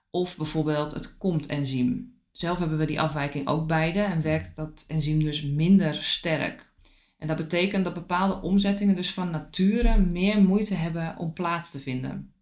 of 0.09 0.37
bijvoorbeeld 0.37 0.93
het 0.93 1.17
COMT-enzym. 1.17 2.19
Zelf 2.31 2.57
hebben 2.57 2.77
we 2.77 2.85
die 2.85 3.01
afwijking 3.01 3.47
ook 3.47 3.67
beide 3.67 4.01
en 4.01 4.21
werkt 4.21 4.55
dat 4.55 4.85
enzym 4.87 5.23
dus 5.23 5.43
minder 5.43 5.95
sterk. 5.95 6.71
En 7.17 7.27
dat 7.27 7.37
betekent 7.37 7.83
dat 7.83 7.93
bepaalde 7.93 8.41
omzettingen 8.41 8.95
dus 8.95 9.13
van 9.13 9.31
nature 9.31 9.99
meer 9.99 10.41
moeite 10.41 10.73
hebben 10.73 11.17
om 11.17 11.33
plaats 11.33 11.71
te 11.71 11.79
vinden. 11.79 12.33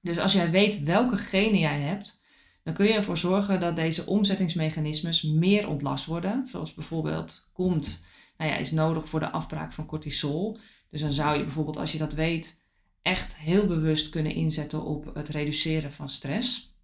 Dus 0.00 0.18
als 0.18 0.32
jij 0.32 0.50
weet 0.50 0.82
welke 0.82 1.16
genen 1.16 1.60
jij 1.60 1.80
hebt, 1.80 2.24
dan 2.62 2.74
kun 2.74 2.86
je 2.86 2.92
ervoor 2.92 3.18
zorgen 3.18 3.60
dat 3.60 3.76
deze 3.76 4.06
omzettingsmechanismes 4.06 5.22
meer 5.22 5.68
ontlast 5.68 6.06
worden. 6.06 6.46
Zoals 6.46 6.74
bijvoorbeeld 6.74 7.50
komt, 7.52 8.04
nou 8.36 8.50
ja, 8.50 8.56
is 8.56 8.70
nodig 8.70 9.08
voor 9.08 9.20
de 9.20 9.30
afbraak 9.30 9.72
van 9.72 9.86
cortisol. 9.86 10.58
Dus 10.90 11.00
dan 11.00 11.12
zou 11.12 11.38
je 11.38 11.44
bijvoorbeeld, 11.44 11.76
als 11.76 11.92
je 11.92 11.98
dat 11.98 12.12
weet, 12.12 12.58
echt 13.02 13.38
heel 13.38 13.66
bewust 13.66 14.08
kunnen 14.08 14.34
inzetten 14.34 14.84
op 14.84 15.14
het 15.14 15.28
reduceren 15.28 15.92
van 15.92 16.08
stress. 16.08 16.74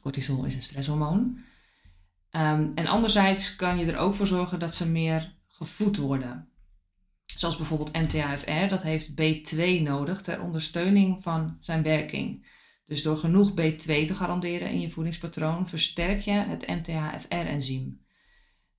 Cortisol 0.00 0.44
is 0.44 0.54
een 0.54 0.62
stresshormoon. 0.62 1.38
Um, 2.30 2.72
en 2.74 2.86
anderzijds 2.86 3.56
kan 3.56 3.78
je 3.78 3.92
er 3.92 3.98
ook 3.98 4.14
voor 4.14 4.26
zorgen 4.26 4.58
dat 4.58 4.74
ze 4.74 4.88
meer 4.88 5.34
gevoed 5.46 5.96
worden. 5.96 6.48
Zoals 7.26 7.56
bijvoorbeeld 7.56 7.92
MTHFR, 7.92 8.68
dat 8.68 8.82
heeft 8.82 9.10
B2 9.10 9.82
nodig 9.82 10.22
ter 10.22 10.40
ondersteuning 10.40 11.22
van 11.22 11.56
zijn 11.60 11.82
werking. 11.82 12.46
Dus 12.86 13.02
door 13.02 13.16
genoeg 13.16 13.50
B2 13.50 13.84
te 13.84 14.14
garanderen 14.14 14.70
in 14.70 14.80
je 14.80 14.90
voedingspatroon 14.90 15.68
versterk 15.68 16.20
je 16.20 16.30
het 16.30 16.66
MTHFR-enzym. 16.66 18.00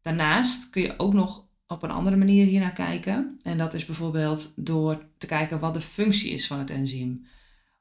Daarnaast 0.02 0.70
kun 0.70 0.82
je 0.82 1.00
ook 1.00 1.14
nog 1.14 1.48
op 1.72 1.84
een 1.84 1.92
andere 1.92 2.16
manier 2.16 2.46
hiernaar 2.46 2.74
kijken. 2.74 3.38
En 3.42 3.58
dat 3.58 3.74
is 3.74 3.86
bijvoorbeeld 3.86 4.54
door 4.66 5.04
te 5.18 5.26
kijken 5.26 5.60
wat 5.60 5.74
de 5.74 5.82
functie 5.82 6.32
is 6.32 6.48
van 6.48 6.60
het 6.60 6.70
enzym. 6.70 7.26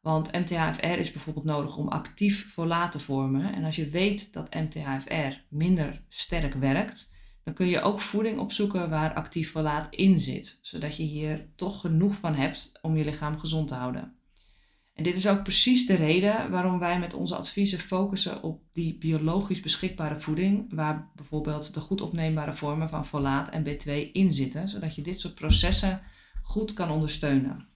Want 0.00 0.32
MTHFR 0.32 0.86
is 0.86 1.12
bijvoorbeeld 1.12 1.44
nodig 1.44 1.76
om 1.76 1.88
actief 1.88 2.52
folaat 2.52 2.92
te 2.92 3.00
vormen. 3.00 3.54
En 3.54 3.64
als 3.64 3.76
je 3.76 3.88
weet 3.88 4.32
dat 4.32 4.54
MTHFR 4.54 5.32
minder 5.48 6.02
sterk 6.08 6.54
werkt, 6.54 7.10
dan 7.44 7.54
kun 7.54 7.66
je 7.66 7.80
ook 7.80 8.00
voeding 8.00 8.38
opzoeken 8.38 8.90
waar 8.90 9.14
actief 9.14 9.50
folaat 9.50 9.88
in 9.90 10.18
zit. 10.18 10.58
Zodat 10.62 10.96
je 10.96 11.02
hier 11.02 11.48
toch 11.56 11.80
genoeg 11.80 12.14
van 12.14 12.34
hebt 12.34 12.78
om 12.82 12.96
je 12.96 13.04
lichaam 13.04 13.38
gezond 13.38 13.68
te 13.68 13.74
houden. 13.74 14.19
En 15.00 15.06
dit 15.06 15.14
is 15.14 15.28
ook 15.28 15.42
precies 15.42 15.86
de 15.86 15.94
reden 15.94 16.50
waarom 16.50 16.78
wij 16.78 16.98
met 16.98 17.14
onze 17.14 17.36
adviezen 17.36 17.78
focussen 17.78 18.42
op 18.42 18.62
die 18.72 18.98
biologisch 18.98 19.60
beschikbare 19.60 20.20
voeding, 20.20 20.74
waar 20.74 21.10
bijvoorbeeld 21.16 21.74
de 21.74 21.80
goed 21.80 22.00
opneembare 22.00 22.54
vormen 22.54 22.88
van 22.88 23.06
folaat 23.06 23.48
en 23.48 23.64
B2 23.64 24.12
in 24.12 24.32
zitten, 24.32 24.68
zodat 24.68 24.94
je 24.94 25.02
dit 25.02 25.20
soort 25.20 25.34
processen 25.34 26.00
goed 26.42 26.72
kan 26.72 26.90
ondersteunen. 26.90 27.68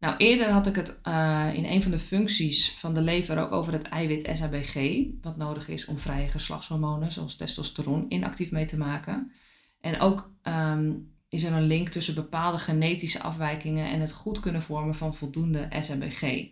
Nou, 0.00 0.16
eerder 0.16 0.50
had 0.50 0.66
ik 0.66 0.76
het 0.76 1.00
uh, 1.04 1.50
in 1.54 1.64
een 1.64 1.82
van 1.82 1.90
de 1.90 1.98
functies 1.98 2.70
van 2.70 2.94
de 2.94 3.02
lever 3.02 3.38
ook 3.38 3.52
over 3.52 3.72
het 3.72 3.82
eiwit 3.82 4.30
SABG, 4.32 5.04
wat 5.20 5.36
nodig 5.36 5.68
is 5.68 5.84
om 5.84 5.98
vrije 5.98 6.28
geslachtshormonen 6.28 7.12
zoals 7.12 7.36
testosteron 7.36 8.06
inactief 8.08 8.50
mee 8.50 8.66
te 8.66 8.78
maken. 8.78 9.32
En 9.80 10.00
ook 10.00 10.32
um, 10.42 11.12
is 11.30 11.42
er 11.42 11.52
een 11.52 11.66
link 11.66 11.88
tussen 11.88 12.14
bepaalde 12.14 12.58
genetische 12.58 13.22
afwijkingen 13.22 13.90
en 13.90 14.00
het 14.00 14.12
goed 14.12 14.40
kunnen 14.40 14.62
vormen 14.62 14.94
van 14.94 15.14
voldoende 15.14 15.68
SABG. 15.80 16.48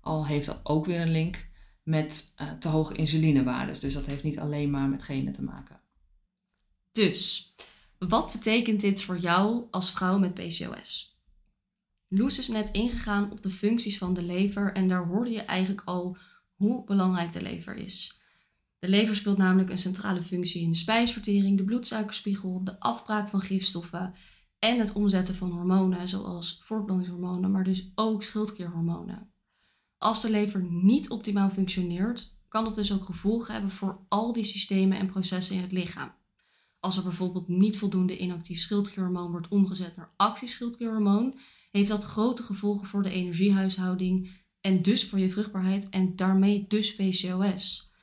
Al 0.00 0.26
heeft 0.26 0.46
dat 0.46 0.60
ook 0.62 0.86
weer 0.86 1.00
een 1.00 1.10
link 1.10 1.48
met 1.82 2.34
uh, 2.40 2.52
te 2.52 2.68
hoge 2.68 2.94
insulinewaardes. 2.94 3.80
Dus 3.80 3.94
dat 3.94 4.06
heeft 4.06 4.22
niet 4.22 4.38
alleen 4.38 4.70
maar 4.70 4.88
met 4.88 5.02
genen 5.02 5.32
te 5.32 5.42
maken. 5.42 5.80
Dus, 6.92 7.54
wat 7.98 8.32
betekent 8.32 8.80
dit 8.80 9.02
voor 9.02 9.18
jou 9.18 9.64
als 9.70 9.92
vrouw 9.92 10.18
met 10.18 10.34
PCOS? 10.34 11.18
Loes 12.08 12.38
is 12.38 12.48
net 12.48 12.70
ingegaan 12.70 13.30
op 13.30 13.42
de 13.42 13.50
functies 13.50 13.98
van 13.98 14.14
de 14.14 14.22
lever 14.22 14.72
en 14.72 14.88
daar 14.88 15.06
hoorde 15.06 15.30
je 15.30 15.42
eigenlijk 15.42 15.82
al 15.88 16.16
hoe 16.54 16.84
belangrijk 16.84 17.32
de 17.32 17.42
lever 17.42 17.76
is. 17.76 18.20
De 18.78 18.88
lever 18.88 19.14
speelt 19.14 19.38
namelijk 19.38 19.70
een 19.70 19.78
centrale 19.78 20.22
functie 20.22 20.62
in 20.62 20.70
de 20.70 20.76
spijsvertering, 20.76 21.56
de 21.56 21.64
bloedsuikerspiegel, 21.64 22.64
de 22.64 22.80
afbraak 22.80 23.28
van 23.28 23.40
gifstoffen 23.40 24.14
en 24.58 24.78
het 24.78 24.92
omzetten 24.92 25.34
van 25.34 25.50
hormonen 25.50 26.08
zoals 26.08 26.60
voortplantingshormonen, 26.62 27.50
maar 27.50 27.64
dus 27.64 27.92
ook 27.94 28.22
schildklierhormonen. 28.22 29.30
Als 29.98 30.20
de 30.20 30.30
lever 30.30 30.62
niet 30.70 31.10
optimaal 31.10 31.50
functioneert, 31.50 32.38
kan 32.48 32.64
dat 32.64 32.74
dus 32.74 32.92
ook 32.92 33.04
gevolgen 33.04 33.52
hebben 33.52 33.70
voor 33.70 34.04
al 34.08 34.32
die 34.32 34.44
systemen 34.44 34.98
en 34.98 35.06
processen 35.06 35.54
in 35.54 35.62
het 35.62 35.72
lichaam. 35.72 36.14
Als 36.80 36.96
er 36.96 37.02
bijvoorbeeld 37.02 37.48
niet 37.48 37.78
voldoende 37.78 38.18
inactief 38.18 38.60
schildklierhormoon 38.60 39.30
wordt 39.30 39.48
omgezet 39.48 39.96
naar 39.96 40.12
actief 40.16 40.50
schildklierhormoon, 40.50 41.38
heeft 41.70 41.88
dat 41.88 42.04
grote 42.04 42.42
gevolgen 42.42 42.86
voor 42.86 43.02
de 43.02 43.10
energiehuishouding 43.10 44.30
en 44.60 44.82
dus 44.82 45.08
voor 45.08 45.18
je 45.18 45.30
vruchtbaarheid 45.30 45.88
en 45.88 46.16
daarmee 46.16 46.64
dus 46.68 46.94
PCOS. 46.94 47.94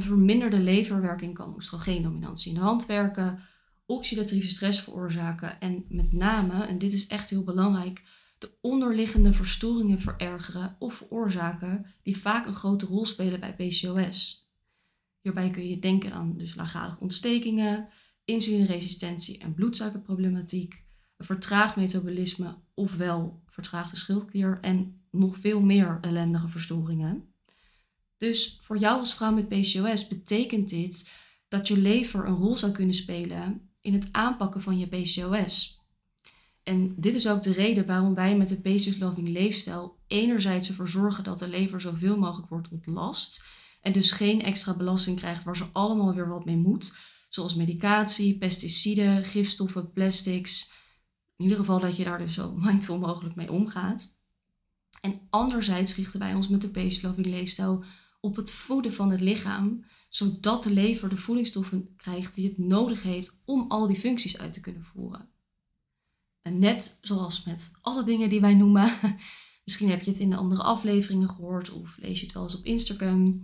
Een 0.00 0.06
verminderde 0.06 0.58
leverwerking 0.58 1.34
kan 1.34 1.54
oestrogeendominantie 1.54 2.52
in 2.52 2.58
de 2.58 2.64
hand 2.64 2.86
werken, 2.86 3.38
oxidatieve 3.86 4.48
stress 4.48 4.80
veroorzaken 4.80 5.60
en 5.60 5.84
met 5.88 6.12
name, 6.12 6.64
en 6.64 6.78
dit 6.78 6.92
is 6.92 7.06
echt 7.06 7.30
heel 7.30 7.44
belangrijk, 7.44 8.02
de 8.38 8.50
onderliggende 8.60 9.32
verstoringen 9.32 9.98
verergeren 9.98 10.76
of 10.78 10.94
veroorzaken 10.94 11.86
die 12.02 12.16
vaak 12.16 12.46
een 12.46 12.54
grote 12.54 12.86
rol 12.86 13.04
spelen 13.04 13.40
bij 13.40 13.54
PCOS. 13.54 14.50
Hierbij 15.20 15.50
kun 15.50 15.68
je 15.68 15.78
denken 15.78 16.12
aan 16.12 16.34
dus 16.34 16.54
laaggradige 16.54 17.00
ontstekingen, 17.00 17.88
insulineresistentie 18.24 19.38
en 19.38 19.54
bloedsuikerproblematiek, 19.54 20.84
vertraagd 21.18 21.76
metabolisme 21.76 22.58
ofwel 22.74 23.42
vertraagde 23.46 23.96
schildklier 23.96 24.58
en 24.60 25.02
nog 25.10 25.36
veel 25.36 25.60
meer 25.60 25.98
ellendige 26.00 26.48
verstoringen. 26.48 27.29
Dus 28.20 28.58
voor 28.62 28.78
jou 28.78 28.98
als 28.98 29.14
vrouw 29.14 29.32
met 29.32 29.48
PCOS 29.48 30.08
betekent 30.08 30.68
dit 30.68 31.10
dat 31.48 31.68
je 31.68 31.78
lever 31.78 32.26
een 32.26 32.34
rol 32.34 32.56
zou 32.56 32.72
kunnen 32.72 32.94
spelen 32.94 33.70
in 33.80 33.92
het 33.92 34.08
aanpakken 34.12 34.60
van 34.60 34.78
je 34.78 34.86
PCOS. 34.86 35.80
En 36.62 36.94
dit 36.96 37.14
is 37.14 37.28
ook 37.28 37.42
de 37.42 37.52
reden 37.52 37.86
waarom 37.86 38.14
wij 38.14 38.36
met 38.36 38.48
de 38.48 38.60
PCOS 38.60 38.98
Loving 38.98 39.28
leefstijl 39.28 39.98
enerzijds 40.06 40.68
ervoor 40.68 40.88
zorgen 40.88 41.24
dat 41.24 41.38
de 41.38 41.48
lever 41.48 41.80
zoveel 41.80 42.18
mogelijk 42.18 42.48
wordt 42.48 42.68
ontlast 42.68 43.44
en 43.80 43.92
dus 43.92 44.12
geen 44.12 44.42
extra 44.42 44.76
belasting 44.76 45.18
krijgt 45.18 45.44
waar 45.44 45.56
ze 45.56 45.66
allemaal 45.72 46.14
weer 46.14 46.28
wat 46.28 46.44
mee 46.44 46.56
moet. 46.56 46.96
Zoals 47.28 47.54
medicatie, 47.54 48.38
pesticiden, 48.38 49.24
gifstoffen, 49.24 49.92
plastics. 49.92 50.72
In 51.36 51.44
ieder 51.44 51.58
geval 51.58 51.80
dat 51.80 51.96
je 51.96 52.04
daar 52.04 52.18
dus 52.18 52.34
zo 52.34 52.52
mindful 52.66 52.98
mogelijk 52.98 53.34
mee 53.34 53.52
omgaat. 53.52 54.18
En 55.00 55.20
anderzijds 55.30 55.94
richten 55.94 56.20
wij 56.20 56.34
ons 56.34 56.48
met 56.48 56.60
de 56.60 56.68
Peace 56.68 57.06
Loving 57.06 57.26
leefstijl 57.26 57.84
op 58.20 58.36
het 58.36 58.50
voeden 58.50 58.92
van 58.92 59.10
het 59.10 59.20
lichaam, 59.20 59.84
zodat 60.08 60.62
de 60.62 60.72
lever 60.72 61.08
de 61.08 61.16
voedingsstoffen 61.16 61.96
krijgt 61.96 62.34
die 62.34 62.48
het 62.48 62.58
nodig 62.58 63.02
heeft 63.02 63.42
om 63.44 63.64
al 63.68 63.86
die 63.86 63.98
functies 64.00 64.38
uit 64.38 64.52
te 64.52 64.60
kunnen 64.60 64.84
voeren. 64.84 65.28
En 66.42 66.58
net 66.58 66.98
zoals 67.00 67.44
met 67.44 67.72
alle 67.80 68.04
dingen 68.04 68.28
die 68.28 68.40
wij 68.40 68.54
noemen, 68.54 68.92
misschien 69.64 69.90
heb 69.90 70.02
je 70.02 70.10
het 70.10 70.20
in 70.20 70.30
de 70.30 70.36
andere 70.36 70.62
afleveringen 70.62 71.28
gehoord 71.28 71.70
of 71.70 71.96
lees 71.98 72.18
je 72.18 72.24
het 72.24 72.34
wel 72.34 72.42
eens 72.42 72.56
op 72.56 72.64
Instagram, 72.64 73.42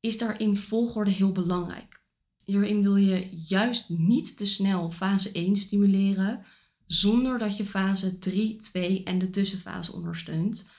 is 0.00 0.18
daarin 0.18 0.56
volgorde 0.56 1.10
heel 1.10 1.32
belangrijk. 1.32 2.00
Hierin 2.44 2.82
wil 2.82 2.96
je 2.96 3.28
juist 3.46 3.88
niet 3.88 4.36
te 4.36 4.46
snel 4.46 4.90
fase 4.90 5.32
1 5.32 5.56
stimuleren, 5.56 6.46
zonder 6.86 7.38
dat 7.38 7.56
je 7.56 7.66
fase 7.66 8.18
3, 8.18 8.56
2 8.56 9.02
en 9.02 9.18
de 9.18 9.30
tussenfase 9.30 9.92
ondersteunt. 9.92 10.70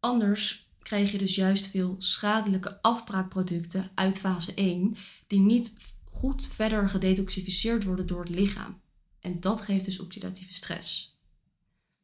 Anders 0.00 0.65
krijg 0.86 1.12
je 1.12 1.18
dus 1.18 1.34
juist 1.34 1.66
veel 1.66 1.94
schadelijke 1.98 2.82
afbraakproducten 2.82 3.90
uit 3.94 4.18
fase 4.18 4.54
1, 4.54 4.96
die 5.26 5.40
niet 5.40 5.76
goed 6.04 6.46
verder 6.46 6.88
gedetoxificeerd 6.88 7.84
worden 7.84 8.06
door 8.06 8.20
het 8.20 8.28
lichaam. 8.28 8.80
En 9.20 9.40
dat 9.40 9.60
geeft 9.60 9.84
dus 9.84 10.00
oxidatieve 10.00 10.52
stress. 10.52 11.18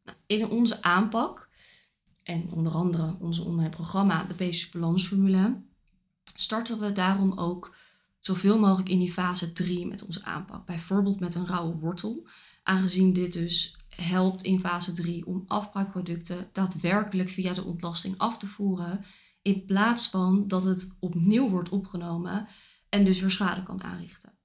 Nou, 0.05 0.17
in 0.27 0.49
onze 0.49 0.83
aanpak, 0.83 1.49
en 2.23 2.51
onder 2.51 2.73
andere 2.73 3.17
onze 3.19 3.43
online 3.43 3.69
programma, 3.69 4.25
de 4.25 4.35
Basic 4.35 4.73
Balansformule, 4.73 5.63
starten 6.35 6.81
we 6.81 6.93
daarom 6.93 7.39
ook 7.39 7.77
zoveel 8.19 8.59
mogelijk 8.59 8.89
in 8.89 8.99
die 8.99 9.13
fase 9.13 9.53
3 9.53 9.87
met 9.87 10.05
onze 10.05 10.25
aanpak. 10.25 10.67
Bijvoorbeeld 10.67 11.21
met 11.21 11.35
een 11.35 11.47
rauwe 11.47 11.79
wortel, 11.79 12.29
aangezien 12.63 13.13
dit 13.13 13.33
dus 13.33 13.77
helpt 13.97 14.43
in 14.43 14.61
fase 14.61 14.93
3 14.93 15.27
om 15.27 15.45
afbraakproducten 15.47 16.49
daadwerkelijk 16.53 17.29
via 17.29 17.53
de 17.53 17.65
ontlasting 17.65 18.19
af 18.19 18.39
te 18.39 18.47
voeren, 18.47 19.05
in 19.43 19.65
plaats 19.65 20.09
van 20.09 20.49
dat 20.49 20.65
het 20.65 20.97
opnieuw 21.01 21.51
wordt 21.51 21.69
opgenomen 21.69 22.49
en 22.89 23.05
dus 23.05 23.21
weer 23.21 23.31
schade 23.31 23.63
kan 23.63 23.83
aanrichten. 23.83 24.39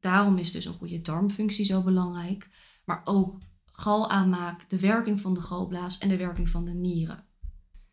Daarom 0.00 0.38
is 0.38 0.50
dus 0.50 0.64
een 0.64 0.74
goede 0.74 1.00
darmfunctie 1.00 1.64
zo 1.64 1.82
belangrijk, 1.82 2.50
maar 2.84 3.02
ook 3.04 3.38
galaanmaak, 3.64 4.70
de 4.70 4.78
werking 4.78 5.20
van 5.20 5.34
de 5.34 5.40
galblaas 5.40 5.98
en 5.98 6.08
de 6.08 6.16
werking 6.16 6.48
van 6.48 6.64
de 6.64 6.74
nieren. 6.74 7.24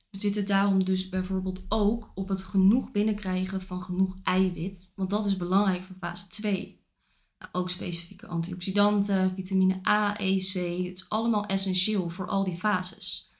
We 0.09 0.19
zitten 0.19 0.45
daarom 0.45 0.83
dus 0.83 1.09
bijvoorbeeld 1.09 1.65
ook 1.67 2.11
op 2.15 2.29
het 2.29 2.43
genoeg 2.43 2.91
binnenkrijgen 2.91 3.61
van 3.61 3.81
genoeg 3.81 4.17
eiwit, 4.23 4.93
want 4.95 5.09
dat 5.09 5.25
is 5.25 5.37
belangrijk 5.37 5.83
voor 5.83 5.95
fase 5.99 6.27
2. 6.27 6.80
Ook 7.51 7.69
specifieke 7.69 8.27
antioxidanten, 8.27 9.33
vitamine 9.35 9.87
A, 9.87 10.19
E, 10.19 10.37
C, 10.37 10.53
het 10.85 10.95
is 10.97 11.09
allemaal 11.09 11.45
essentieel 11.45 12.09
voor 12.09 12.27
al 12.27 12.43
die 12.43 12.55
fases. 12.55 13.31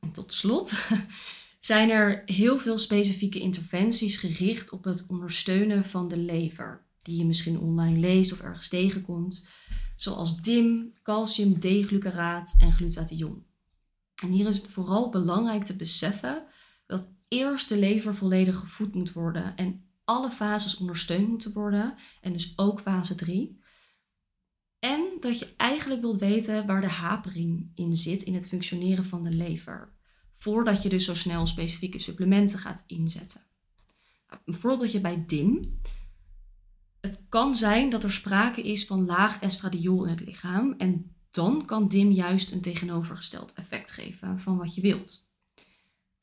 En 0.00 0.12
tot 0.12 0.32
slot 0.32 0.72
zijn 1.58 1.90
er 1.90 2.22
heel 2.26 2.58
veel 2.58 2.78
specifieke 2.78 3.40
interventies 3.40 4.16
gericht 4.16 4.70
op 4.70 4.84
het 4.84 5.06
ondersteunen 5.08 5.84
van 5.84 6.08
de 6.08 6.18
lever, 6.18 6.84
die 7.02 7.16
je 7.16 7.24
misschien 7.24 7.58
online 7.58 7.98
leest 7.98 8.32
of 8.32 8.40
ergens 8.40 8.68
tegenkomt, 8.68 9.48
zoals 9.96 10.40
DIM, 10.40 10.92
calcium 11.02 11.60
D-glucaraat 11.60 12.54
en 12.58 12.72
glutathion. 12.72 13.44
En 14.22 14.30
hier 14.30 14.46
is 14.46 14.56
het 14.56 14.68
vooral 14.68 15.08
belangrijk 15.08 15.64
te 15.64 15.76
beseffen 15.76 16.44
dat 16.86 17.08
eerst 17.28 17.68
de 17.68 17.78
lever 17.78 18.14
volledig 18.14 18.56
gevoed 18.58 18.94
moet 18.94 19.12
worden 19.12 19.56
en 19.56 19.84
alle 20.04 20.30
fases 20.30 20.76
ondersteund 20.76 21.28
moeten 21.28 21.52
worden, 21.52 21.94
en 22.20 22.32
dus 22.32 22.52
ook 22.56 22.80
fase 22.80 23.14
3. 23.14 23.60
En 24.78 25.16
dat 25.20 25.38
je 25.38 25.54
eigenlijk 25.56 26.00
wilt 26.00 26.20
weten 26.20 26.66
waar 26.66 26.80
de 26.80 26.88
hapering 26.88 27.70
in 27.74 27.96
zit 27.96 28.22
in 28.22 28.34
het 28.34 28.48
functioneren 28.48 29.04
van 29.04 29.22
de 29.22 29.30
lever, 29.30 29.92
voordat 30.34 30.82
je 30.82 30.88
dus 30.88 31.04
zo 31.04 31.14
snel 31.14 31.46
specifieke 31.46 31.98
supplementen 31.98 32.58
gaat 32.58 32.84
inzetten. 32.86 33.40
Een 34.44 34.54
voorbeeldje 34.54 35.00
bij 35.00 35.24
DIN. 35.26 35.80
Het 37.00 37.24
kan 37.28 37.54
zijn 37.54 37.88
dat 37.88 38.02
er 38.02 38.12
sprake 38.12 38.62
is 38.62 38.86
van 38.86 39.04
laag 39.04 39.40
estradiol 39.40 40.04
in 40.04 40.10
het 40.10 40.20
lichaam 40.20 40.74
en 40.78 41.16
dan 41.30 41.64
kan 41.64 41.88
DIM 41.88 42.10
juist 42.10 42.52
een 42.52 42.60
tegenovergesteld 42.60 43.52
effect 43.52 43.90
geven 43.90 44.38
van 44.40 44.56
wat 44.56 44.74
je 44.74 44.80
wilt. 44.80 45.31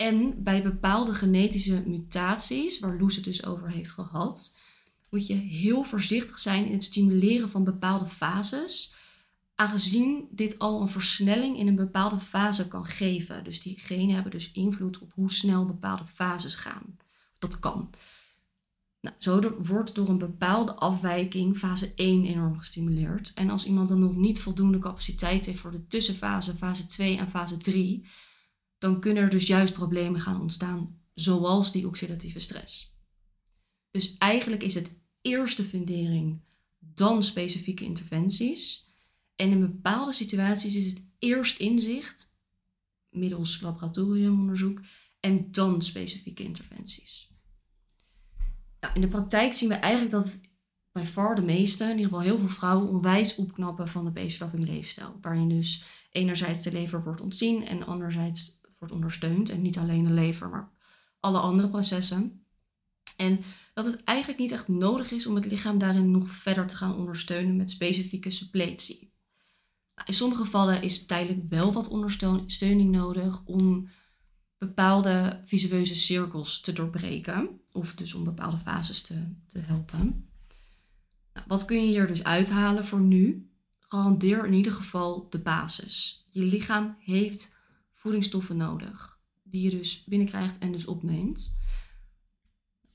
En 0.01 0.43
bij 0.43 0.63
bepaalde 0.63 1.13
genetische 1.13 1.83
mutaties, 1.85 2.79
waar 2.79 2.97
Loes 2.97 3.15
het 3.15 3.23
dus 3.23 3.45
over 3.45 3.69
heeft 3.69 3.91
gehad, 3.91 4.57
moet 5.09 5.27
je 5.27 5.33
heel 5.33 5.83
voorzichtig 5.83 6.39
zijn 6.39 6.65
in 6.65 6.71
het 6.71 6.83
stimuleren 6.83 7.49
van 7.49 7.63
bepaalde 7.63 8.05
fases, 8.05 8.93
aangezien 9.55 10.27
dit 10.31 10.59
al 10.59 10.81
een 10.81 10.89
versnelling 10.89 11.57
in 11.57 11.67
een 11.67 11.75
bepaalde 11.75 12.19
fase 12.19 12.67
kan 12.67 12.85
geven. 12.85 13.43
Dus 13.43 13.61
die 13.61 13.79
genen 13.79 14.13
hebben 14.13 14.31
dus 14.31 14.51
invloed 14.51 14.99
op 14.99 15.11
hoe 15.13 15.31
snel 15.31 15.65
bepaalde 15.65 16.05
fases 16.05 16.55
gaan. 16.55 16.97
Dat 17.39 17.59
kan. 17.59 17.89
Nou, 19.01 19.15
zo 19.19 19.55
wordt 19.57 19.95
door 19.95 20.09
een 20.09 20.17
bepaalde 20.17 20.73
afwijking 20.75 21.57
fase 21.57 21.91
1 21.95 22.25
enorm 22.25 22.57
gestimuleerd. 22.57 23.31
En 23.33 23.49
als 23.49 23.65
iemand 23.65 23.89
dan 23.89 23.99
nog 23.99 24.15
niet 24.15 24.39
voldoende 24.39 24.79
capaciteit 24.79 25.45
heeft 25.45 25.59
voor 25.59 25.71
de 25.71 25.87
tussenfase, 25.87 26.55
fase 26.55 26.85
2 26.85 27.17
en 27.17 27.29
fase 27.29 27.57
3, 27.57 28.05
dan 28.79 28.99
kunnen 28.99 29.23
er 29.23 29.29
dus 29.29 29.47
juist 29.47 29.73
problemen 29.73 30.21
gaan 30.21 30.41
ontstaan, 30.41 31.01
zoals 31.13 31.71
die 31.71 31.87
oxidatieve 31.87 32.39
stress. 32.39 32.97
Dus 33.91 34.17
eigenlijk 34.17 34.63
is 34.63 34.73
het 34.73 34.91
eerste 35.21 35.63
fundering, 35.63 36.41
dan 36.79 37.23
specifieke 37.23 37.83
interventies. 37.83 38.93
En 39.35 39.51
in 39.51 39.59
bepaalde 39.59 40.13
situaties 40.13 40.75
is 40.75 40.85
het 40.85 41.07
eerst 41.19 41.59
inzicht, 41.59 42.37
middels 43.09 43.61
laboratoriumonderzoek, 43.61 44.81
en 45.19 45.51
dan 45.51 45.81
specifieke 45.81 46.43
interventies 46.43 47.29
nou, 48.79 48.93
in 48.93 49.01
de 49.01 49.07
praktijk 49.07 49.53
zien 49.53 49.69
we 49.69 49.75
eigenlijk 49.75 50.11
dat 50.13 50.41
bij 50.91 51.05
far 51.05 51.35
de 51.35 51.41
meeste, 51.41 51.83
in 51.83 51.89
ieder 51.89 52.05
geval 52.05 52.19
heel 52.19 52.37
veel 52.37 52.47
vrouwen, 52.47 52.89
onwijs 52.89 53.35
opknappen 53.35 53.87
van 53.87 54.05
de 54.05 54.11
beestloving 54.11 54.65
leefstijl. 54.65 55.17
Waarin 55.21 55.49
dus 55.49 55.83
enerzijds 56.11 56.63
de 56.63 56.71
lever 56.71 57.03
wordt 57.03 57.21
ontzien 57.21 57.65
en 57.65 57.85
anderzijds 57.85 58.58
wordt 58.79 58.93
ondersteund. 58.93 59.49
En 59.49 59.61
niet 59.61 59.77
alleen 59.77 60.03
de 60.03 60.13
lever, 60.13 60.49
maar 60.49 60.71
alle 61.19 61.39
andere 61.39 61.69
processen. 61.69 62.43
En 63.17 63.39
dat 63.73 63.85
het 63.85 64.03
eigenlijk 64.03 64.39
niet 64.39 64.51
echt 64.51 64.67
nodig 64.67 65.11
is 65.11 65.25
om 65.25 65.35
het 65.35 65.45
lichaam 65.45 65.77
daarin 65.77 66.11
nog 66.11 66.29
verder 66.29 66.67
te 66.67 66.75
gaan 66.75 66.95
ondersteunen 66.95 67.55
met 67.55 67.71
specifieke 67.71 68.29
suppletie. 68.29 69.13
Nou, 69.95 70.07
in 70.07 70.13
sommige 70.13 70.43
gevallen 70.43 70.81
is 70.81 71.05
tijdelijk 71.05 71.49
wel 71.49 71.73
wat 71.73 71.87
ondersteuning 71.87 72.91
nodig 72.91 73.41
om 73.45 73.89
bepaalde 74.57 75.41
visueuze 75.45 75.95
cirkels 75.95 76.61
te 76.61 76.73
doorbreken. 76.73 77.61
Of 77.71 77.93
dus 77.93 78.13
om 78.13 78.23
bepaalde 78.23 78.57
fases 78.57 79.01
te, 79.01 79.35
te 79.47 79.59
helpen. 79.59 80.29
Nou, 81.33 81.45
wat 81.47 81.65
kun 81.65 81.85
je 81.85 81.87
hier 81.87 82.07
dus 82.07 82.23
uithalen 82.23 82.85
voor 82.85 83.01
nu? 83.01 83.49
Garandeer 83.79 84.45
in 84.45 84.53
ieder 84.53 84.71
geval 84.71 85.29
de 85.29 85.39
basis. 85.39 86.25
Je 86.29 86.43
lichaam 86.43 86.95
heeft 86.99 87.57
voedingsstoffen 87.99 88.57
nodig. 88.57 89.19
Die 89.43 89.61
je 89.61 89.69
dus 89.69 90.03
binnenkrijgt 90.03 90.57
en 90.57 90.71
dus 90.71 90.85
opneemt. 90.85 91.59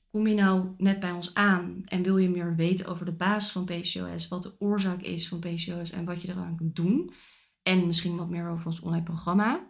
Kom 0.09 0.27
je 0.27 0.35
nou 0.35 0.73
net 0.77 0.99
bij 0.99 1.11
ons 1.11 1.33
aan 1.33 1.81
en 1.85 2.03
wil 2.03 2.17
je 2.17 2.29
meer 2.29 2.55
weten 2.55 2.85
over 2.85 3.05
de 3.05 3.13
basis 3.13 3.51
van 3.51 3.65
PCOS, 3.65 4.27
wat 4.27 4.43
de 4.43 4.55
oorzaak 4.59 5.01
is 5.01 5.27
van 5.27 5.39
PCOS 5.39 5.91
en 5.91 6.05
wat 6.05 6.21
je 6.21 6.29
eraan 6.29 6.55
kunt 6.55 6.75
doen, 6.75 7.13
en 7.63 7.87
misschien 7.87 8.15
wat 8.15 8.29
meer 8.29 8.49
over 8.49 8.65
ons 8.65 8.79
online 8.79 9.03
programma, 9.03 9.67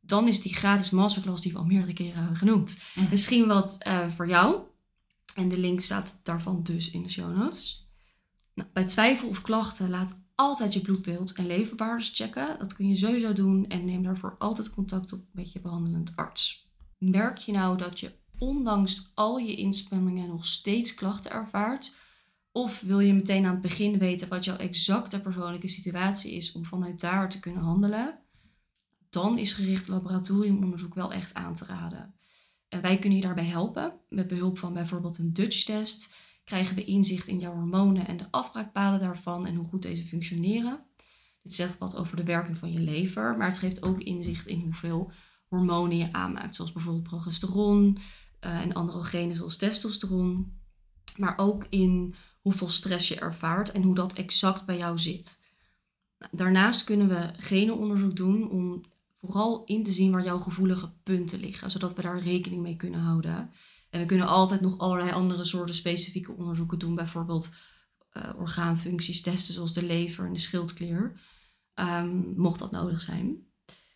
dan 0.00 0.28
is 0.28 0.40
die 0.40 0.54
gratis 0.54 0.90
masterclass 0.90 1.42
die 1.42 1.52
we 1.52 1.58
al 1.58 1.64
meerdere 1.64 1.92
keren 1.92 2.18
hebben 2.18 2.36
genoemd. 2.36 2.82
Mhm. 2.94 3.10
Misschien 3.10 3.46
wat 3.46 3.78
uh, 3.86 4.08
voor 4.08 4.28
jou. 4.28 4.62
En 5.34 5.48
de 5.48 5.58
link 5.58 5.80
staat 5.80 6.20
daarvan 6.22 6.62
dus 6.62 6.90
in 6.90 7.02
de 7.02 7.08
show 7.08 7.36
notes. 7.36 7.88
Nou, 8.54 8.68
bij 8.72 8.84
twijfel 8.84 9.28
of 9.28 9.40
klachten 9.40 9.90
laat 9.90 10.23
altijd 10.34 10.72
je 10.72 10.80
bloedbeeld 10.80 11.32
en 11.32 11.46
leverwaardes 11.46 12.10
checken. 12.14 12.58
Dat 12.58 12.72
kun 12.72 12.88
je 12.88 12.96
sowieso 12.96 13.32
doen 13.32 13.66
en 13.66 13.84
neem 13.84 14.02
daarvoor 14.02 14.36
altijd 14.38 14.70
contact 14.70 15.12
op 15.12 15.20
met 15.32 15.52
je 15.52 15.60
behandelend 15.60 16.16
arts. 16.16 16.68
Merk 16.98 17.38
je 17.38 17.52
nou 17.52 17.76
dat 17.76 18.00
je 18.00 18.12
ondanks 18.38 19.10
al 19.14 19.38
je 19.38 19.54
inspanningen 19.56 20.28
nog 20.28 20.46
steeds 20.46 20.94
klachten 20.94 21.30
ervaart? 21.30 21.96
Of 22.52 22.80
wil 22.80 23.00
je 23.00 23.14
meteen 23.14 23.44
aan 23.44 23.52
het 23.52 23.62
begin 23.62 23.98
weten 23.98 24.28
wat 24.28 24.44
jouw 24.44 24.56
exacte 24.56 25.20
persoonlijke 25.20 25.68
situatie 25.68 26.32
is 26.32 26.52
om 26.52 26.64
vanuit 26.64 27.00
daar 27.00 27.28
te 27.28 27.40
kunnen 27.40 27.62
handelen? 27.62 28.22
dan 29.14 29.38
is 29.38 29.52
gericht 29.52 29.88
laboratoriumonderzoek 29.88 30.94
wel 30.94 31.12
echt 31.12 31.34
aan 31.34 31.54
te 31.54 31.64
raden. 31.64 32.14
En 32.68 32.80
wij 32.80 32.98
kunnen 32.98 33.18
je 33.18 33.24
daarbij 33.24 33.44
helpen. 33.44 34.00
Met 34.08 34.28
behulp 34.28 34.58
van 34.58 34.72
bijvoorbeeld 34.72 35.18
een 35.18 35.32
Dutch-test 35.32 36.14
krijgen 36.44 36.76
we 36.76 36.84
inzicht 36.84 37.26
in 37.26 37.38
jouw 37.38 37.54
hormonen 37.54 38.06
en 38.06 38.16
de 38.16 38.30
afbraakpaden 38.30 39.00
daarvan 39.00 39.46
en 39.46 39.54
hoe 39.54 39.66
goed 39.66 39.82
deze 39.82 40.06
functioneren. 40.06 40.84
Dit 41.42 41.54
zegt 41.54 41.78
wat 41.78 41.96
over 41.96 42.16
de 42.16 42.24
werking 42.24 42.56
van 42.56 42.72
je 42.72 42.80
lever, 42.80 43.36
maar 43.36 43.48
het 43.48 43.58
geeft 43.58 43.82
ook 43.82 44.00
inzicht 44.00 44.46
in 44.46 44.60
hoeveel 44.60 45.12
hormonen 45.48 45.96
je 45.96 46.12
aanmaakt, 46.12 46.54
zoals 46.54 46.72
bijvoorbeeld 46.72 47.08
progesteron, 47.08 47.98
eh, 48.40 48.60
en 48.60 48.72
androgenen 48.72 49.36
zoals 49.36 49.56
testosteron. 49.56 50.52
Maar 51.16 51.38
ook 51.38 51.66
in 51.68 52.14
hoeveel 52.40 52.68
stress 52.68 53.08
je 53.08 53.18
ervaart 53.18 53.70
en 53.70 53.82
hoe 53.82 53.94
dat 53.94 54.12
exact 54.12 54.66
bij 54.66 54.76
jou 54.76 54.98
zit. 54.98 55.44
Nou, 56.18 56.36
daarnaast 56.36 56.84
kunnen 56.84 57.08
we 57.08 57.30
genenonderzoek 57.38 58.16
doen 58.16 58.50
om 58.50 58.84
vooral 59.14 59.64
in 59.64 59.82
te 59.82 59.92
zien 59.92 60.12
waar 60.12 60.24
jouw 60.24 60.38
gevoelige 60.38 60.92
punten 61.02 61.40
liggen, 61.40 61.70
zodat 61.70 61.94
we 61.94 62.02
daar 62.02 62.18
rekening 62.18 62.62
mee 62.62 62.76
kunnen 62.76 63.00
houden. 63.00 63.50
En 63.94 64.00
we 64.00 64.06
kunnen 64.06 64.26
altijd 64.26 64.60
nog 64.60 64.78
allerlei 64.78 65.10
andere 65.10 65.44
soorten 65.44 65.74
specifieke 65.74 66.32
onderzoeken 66.32 66.78
doen, 66.78 66.94
bijvoorbeeld 66.94 67.54
uh, 68.12 68.30
orgaanfuncties 68.38 69.20
testen 69.20 69.54
zoals 69.54 69.72
de 69.72 69.84
lever 69.84 70.26
en 70.26 70.32
de 70.32 70.38
schildklier, 70.38 71.20
um, 71.74 72.34
mocht 72.36 72.58
dat 72.58 72.70
nodig 72.70 73.00
zijn. 73.00 73.46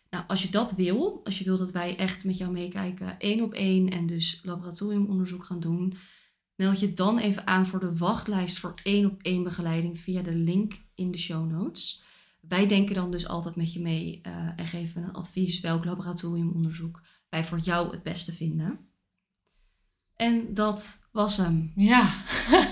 Nou, 0.09 0.23
als 0.27 0.43
je 0.43 0.49
dat 0.49 0.71
wil, 0.71 1.21
als 1.23 1.37
je 1.37 1.43
wil 1.43 1.57
dat 1.57 1.71
wij 1.71 1.97
echt 1.97 2.23
met 2.23 2.37
jou 2.37 2.51
meekijken, 2.51 3.19
één 3.19 3.41
op 3.41 3.53
één 3.53 3.89
en 3.89 4.07
dus 4.07 4.39
laboratoriumonderzoek 4.43 5.43
gaan 5.43 5.59
doen, 5.59 5.97
meld 6.55 6.79
je 6.79 6.93
dan 6.93 7.17
even 7.17 7.47
aan 7.47 7.65
voor 7.65 7.79
de 7.79 7.95
wachtlijst 7.95 8.59
voor 8.59 8.73
één 8.83 9.05
op 9.05 9.21
één 9.21 9.43
begeleiding 9.43 9.99
via 9.99 10.21
de 10.21 10.35
link 10.35 10.73
in 10.95 11.11
de 11.11 11.17
show 11.17 11.49
notes. 11.49 12.03
Wij 12.41 12.67
denken 12.67 12.95
dan 12.95 13.11
dus 13.11 13.27
altijd 13.27 13.55
met 13.55 13.73
je 13.73 13.79
mee 13.79 14.21
uh, 14.27 14.33
en 14.55 14.67
geven 14.67 15.03
een 15.03 15.13
advies 15.13 15.59
welk 15.59 15.85
laboratoriumonderzoek 15.85 17.01
wij 17.29 17.45
voor 17.45 17.59
jou 17.59 17.91
het 17.91 18.03
beste 18.03 18.33
vinden. 18.33 18.88
En 20.19 20.53
dat 20.53 21.07
was 21.11 21.37
hem. 21.37 21.71
Ja. 21.75 22.09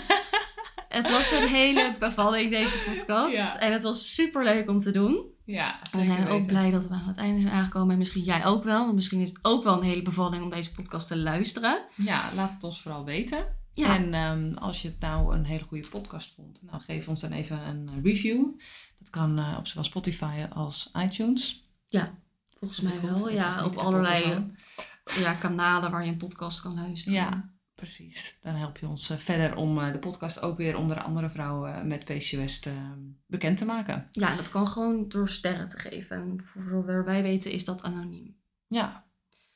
het 0.98 1.10
was 1.10 1.32
een 1.32 1.48
hele 1.48 1.96
bevalling, 2.00 2.52
deze 2.52 2.78
podcast. 2.78 3.56
En 3.56 3.72
het 3.72 3.84
was 3.84 4.14
super 4.14 4.44
leuk 4.44 4.70
om 4.70 4.80
te 4.80 4.92
doen. 4.92 5.26
Ja, 5.46 5.80
we 5.92 6.04
zijn 6.04 6.28
ook 6.28 6.46
blij 6.46 6.70
dat 6.70 6.88
we 6.88 6.94
aan 6.94 7.08
het 7.08 7.18
einde 7.18 7.42
zijn 7.42 7.54
aangekomen. 7.54 7.92
En 7.92 7.98
misschien 7.98 8.24
jij 8.24 8.46
ook 8.46 8.64
wel. 8.64 8.84
Want 8.84 8.96
misschien 8.96 9.22
is 9.22 9.30
het 9.30 9.40
ook 9.42 9.64
wel 9.64 9.78
een 9.78 9.84
hele 9.84 10.02
bevalling 10.02 10.44
om 10.44 10.50
deze 10.50 10.72
podcast 10.72 11.08
te 11.08 11.18
luisteren. 11.18 11.86
Ja, 11.96 12.32
laat 12.36 12.54
het 12.54 12.64
ons 12.64 12.82
vooral 12.82 13.06
weten. 13.06 13.46
Ja. 13.74 13.96
En 13.96 14.14
um, 14.14 14.58
als 14.58 14.82
je 14.82 14.88
het 14.88 15.00
nou 15.00 15.36
een 15.36 15.46
hele 15.46 15.64
goede 15.64 15.88
podcast 15.88 16.34
vond, 16.36 16.60
nou 16.62 16.82
geef 16.82 17.08
ons 17.08 17.22
dan 17.22 17.32
even 17.32 17.68
een 17.68 17.90
review. 18.04 18.46
Dat 19.00 19.10
kan 19.10 19.40
uh, 19.40 19.56
op 19.60 19.68
zowel 19.68 19.84
Spotify 19.84 20.46
als 20.54 20.92
iTunes. 21.04 21.70
Ja, 21.86 22.14
volgens 22.60 22.82
mij 22.82 23.02
wel. 23.02 23.30
Ja, 23.30 23.66
op 23.66 23.76
allerlei 23.76 24.52
ja, 25.16 25.34
kanalen 25.34 25.92
waar 25.92 26.06
je 26.06 26.12
een 26.12 26.18
podcast 26.18 26.62
kan 26.62 26.76
luisteren. 26.76 27.20
Ja, 27.20 27.54
precies. 27.76 28.38
Dan 28.42 28.54
help 28.54 28.78
je 28.78 28.88
ons 28.88 29.12
uh, 29.12 29.18
verder 29.18 29.56
om 29.56 29.78
uh, 29.78 29.92
de 29.92 30.00
podcast 30.00 30.42
ook 30.42 30.58
weer 30.58 30.78
onder 30.78 31.02
andere 31.02 31.30
vrouwen 31.30 31.88
met 31.88 32.06
PCOS 32.06 32.60
te, 32.60 32.74
bekend 33.26 33.58
te 33.58 33.66
maken. 33.66 34.08
Ja, 34.12 34.32
en 34.32 34.38
dat 34.38 34.50
kan 34.50 34.68
gewoon 34.68 35.10
door 35.10 35.30
sterren 35.30 35.68
te 35.68 35.80
geven. 35.80 36.18
En 36.18 36.44
voor 36.44 36.64
zover 36.70 37.06
wij 37.06 37.22
weten 37.22 37.52
is 37.52 37.66
dat 37.66 37.84
anoniem. 37.84 38.38
Ja, 38.68 39.08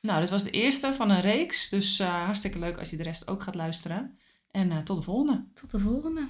nou, 0.02 0.20
dit 0.20 0.30
was 0.30 0.42
de 0.42 0.50
eerste 0.50 0.94
van 0.94 1.10
een 1.10 1.20
reeks. 1.20 1.68
Dus 1.68 2.00
uh, 2.00 2.24
hartstikke 2.24 2.58
leuk 2.58 2.78
als 2.78 2.90
je 2.90 2.96
de 2.96 3.02
rest 3.02 3.28
ook 3.28 3.42
gaat 3.42 3.54
luisteren. 3.54 4.18
En 4.50 4.70
uh, 4.70 4.78
tot 4.78 4.96
de 4.96 5.02
volgende. 5.02 5.46
Tot 5.54 5.70
de 5.70 5.78
volgende. 5.78 6.28